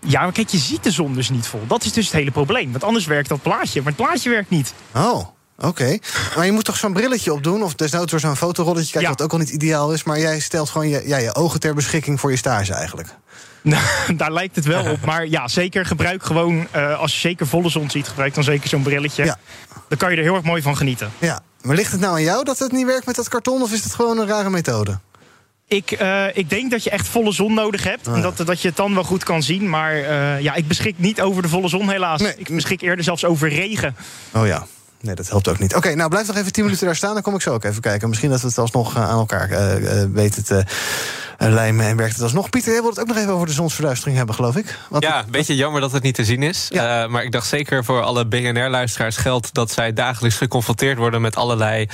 [0.01, 1.63] ja, maar kijk, je ziet de zon dus niet vol.
[1.67, 2.71] Dat is dus het hele probleem.
[2.71, 3.83] Want anders werkt dat plaatje.
[3.83, 4.75] Maar het plaatje werkt niet.
[4.95, 5.38] Oh.
[5.61, 6.01] Oké, okay.
[6.37, 7.63] maar je moet toch zo'n brilletje opdoen?
[7.63, 9.17] Of desnoods door zo'n fotorolletje kijken, ja.
[9.17, 10.03] wat ook al niet ideaal is.
[10.03, 13.09] Maar jij stelt gewoon je, ja, je ogen ter beschikking voor je stage eigenlijk.
[13.63, 15.05] Nou, daar lijkt het wel op.
[15.05, 18.69] Maar ja, zeker gebruik gewoon, uh, als je zeker volle zon ziet, gebruik dan zeker
[18.69, 19.25] zo'n brilletje.
[19.25, 19.39] Ja.
[19.89, 21.13] Dan kan je er heel erg mooi van genieten.
[21.19, 23.63] Ja, maar ligt het nou aan jou dat het niet werkt met dat karton?
[23.63, 24.99] Of is het gewoon een rare methode?
[25.67, 28.09] Ik, uh, ik denk dat je echt volle zon nodig hebt.
[28.09, 29.69] Ah, en dat, dat je het dan wel goed kan zien.
[29.69, 32.21] Maar uh, ja, ik beschik niet over de volle zon helaas.
[32.21, 32.35] Nee.
[32.37, 33.97] Ik beschik eerder zelfs over regen.
[34.33, 34.67] Oh ja.
[35.01, 35.75] Nee, dat helpt ook niet.
[35.75, 37.15] Oké, nou blijf nog even 10 minuten daar staan.
[37.15, 38.09] Dan kom ik zo ook even kijken.
[38.09, 40.65] Misschien dat we het alsnog uh, aan elkaar uh, uh, weten te
[41.39, 42.51] lijmen en werkt het alsnog.
[42.51, 44.79] Pieter, jij wilt het ook nog even over de zonsverduistering hebben, geloof ik.
[44.89, 46.67] Wat ja, een beetje jammer dat het niet te zien is.
[46.69, 47.07] Ja.
[47.07, 49.55] maar ik dacht zeker voor alle BNR-luisteraars geldt...
[49.55, 51.89] dat zij dagelijks geconfronteerd worden met allerlei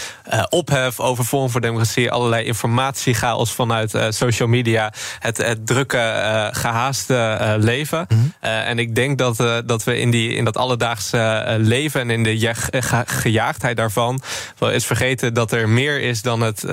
[0.49, 1.01] ophef...
[1.01, 4.93] over Forum voor Democratie, allerlei informatiechaos vanuit social media.
[5.19, 8.07] Het, het drukke, gehaaste leven.
[8.09, 8.19] Mhm.
[8.19, 8.51] Mm -hmm.
[8.51, 9.37] en ik denk dat,
[9.67, 12.01] dat we in, die, in dat alledaagse leven...
[12.01, 14.21] en in de ge gejaagdheid daarvan
[14.59, 16.65] wel eens vergeten dat er meer is dan het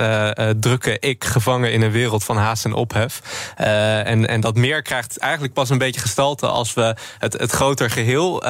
[0.60, 3.20] drukke ik gevangen in een wereld van haast en ophef.
[3.60, 7.50] Uh, en, en dat meer krijgt eigenlijk pas een beetje gestalte als we het, het
[7.50, 8.44] groter geheel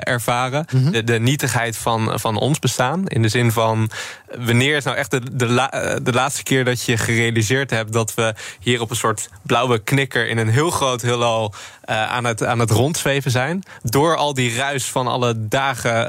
[0.00, 0.66] ervaren.
[0.72, 0.92] Mm -hmm.
[0.92, 3.06] de, de, nietigheid van, van ons bestaan.
[3.06, 3.90] In de zin van
[4.38, 8.14] wanneer is nou echt de, de, la, de laatste keer dat je gerealiseerd hebt dat
[8.14, 11.54] we hier op een soort blauwe knikker in een heel groot heelal
[11.84, 13.62] aan, het, aan het rondzweven zijn.
[13.82, 16.06] Door al die ruis van alle dagen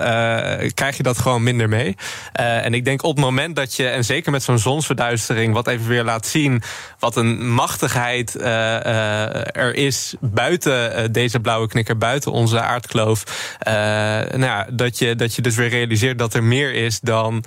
[0.63, 1.95] uh, krijg je dat gewoon minder mee.
[2.39, 5.67] Uh, en ik denk op het moment dat je, en zeker met zo'n zonsverduistering, wat
[5.67, 6.61] even weer laat zien
[6.99, 13.24] wat een machtigheid uh, er is buiten deze blauwe knikker, buiten onze aardkloof.
[13.63, 17.43] nou ja, dat, je, dat je dus weer realiseert dat er meer is dan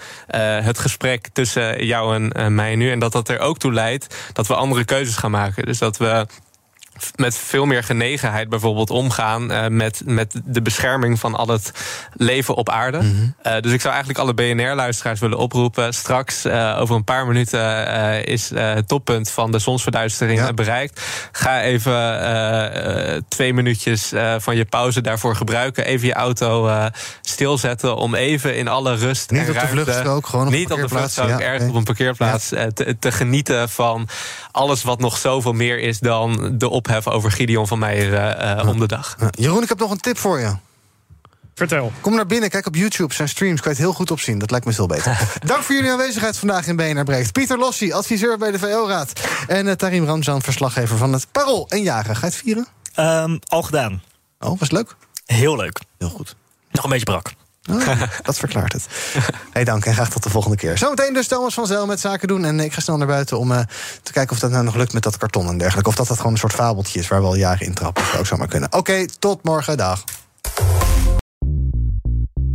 [0.63, 2.91] het gesprek tussen jou en, en mij nu.
[2.91, 5.65] En dat dat er ook toe leidt dat we andere keuzes gaan maken.
[5.67, 6.27] Dus dat we
[7.17, 11.73] met veel meer genegenheid bijvoorbeeld omgaan uh, met, met de bescherming van al het
[12.13, 12.99] leven op aarde.
[13.03, 13.35] Mm -hmm.
[13.53, 15.95] uh, dus ik zou eigenlijk alle BNR-luisteraars willen oproepen.
[15.95, 17.61] Straks, uh, over een paar minuten,
[18.25, 20.53] is het toppunt van de zonsverduistering ja.
[20.53, 21.01] bereikt.
[21.33, 25.85] Ga even twee minuutjes van je pauze daarvoor gebruiken.
[25.85, 26.71] Even je auto
[27.23, 29.75] stilzetten om even in alle rust Niet en op ruimte...
[29.75, 31.69] de vluchtstrook, gewoon op Niet op de vluchtstrook, ja, ergens okay.
[31.69, 32.49] op een parkeerplaats.
[32.49, 32.71] Ja.
[32.71, 34.09] Te, te genieten van
[34.53, 38.69] alles wat nog zoveel meer is dan de ophef over Gideon van Meijer uh, uh,
[38.69, 39.17] om de dag.
[39.31, 40.57] Jeroen, ik heb nog een tip voor je.
[41.55, 41.93] Vertel.
[42.01, 44.39] Kom naar binnen, kijk op YouTube, zijn streams, kan je het heel goed opzien.
[44.39, 45.29] Dat lijkt me veel beter.
[45.47, 47.33] Dank voor jullie aanwezigheid vandaag in BNR Breekt.
[47.33, 49.13] Pieter Lossi, adviseur bij de VO-raad.
[49.47, 52.17] En uh, Tarim Ramzan, verslaggever van het Parool en Jagen.
[52.17, 52.67] Ga je het vieren?
[52.99, 54.03] Um, al gedaan.
[54.39, 54.97] Oh, was het leuk?
[55.25, 55.81] Heel leuk.
[55.99, 56.37] Heel goed.
[56.71, 57.33] Nog een beetje brak.
[57.71, 58.87] Oh, dat verklaart het.
[59.53, 60.79] Hey, dank en graag tot de volgende keer.
[60.79, 62.45] Zometeen dus Thomas van Zel met zaken doen.
[62.45, 63.59] En ik ga snel naar buiten om uh,
[64.03, 65.89] te kijken of dat nou nog lukt met dat karton en dergelijke.
[65.89, 68.03] Of dat dat gewoon een soort fabeltje is waar we al jaren in trappen.
[68.03, 68.73] Dat zou ook zomaar kunnen.
[68.73, 69.77] Oké, tot morgen.
[69.77, 70.05] Dag.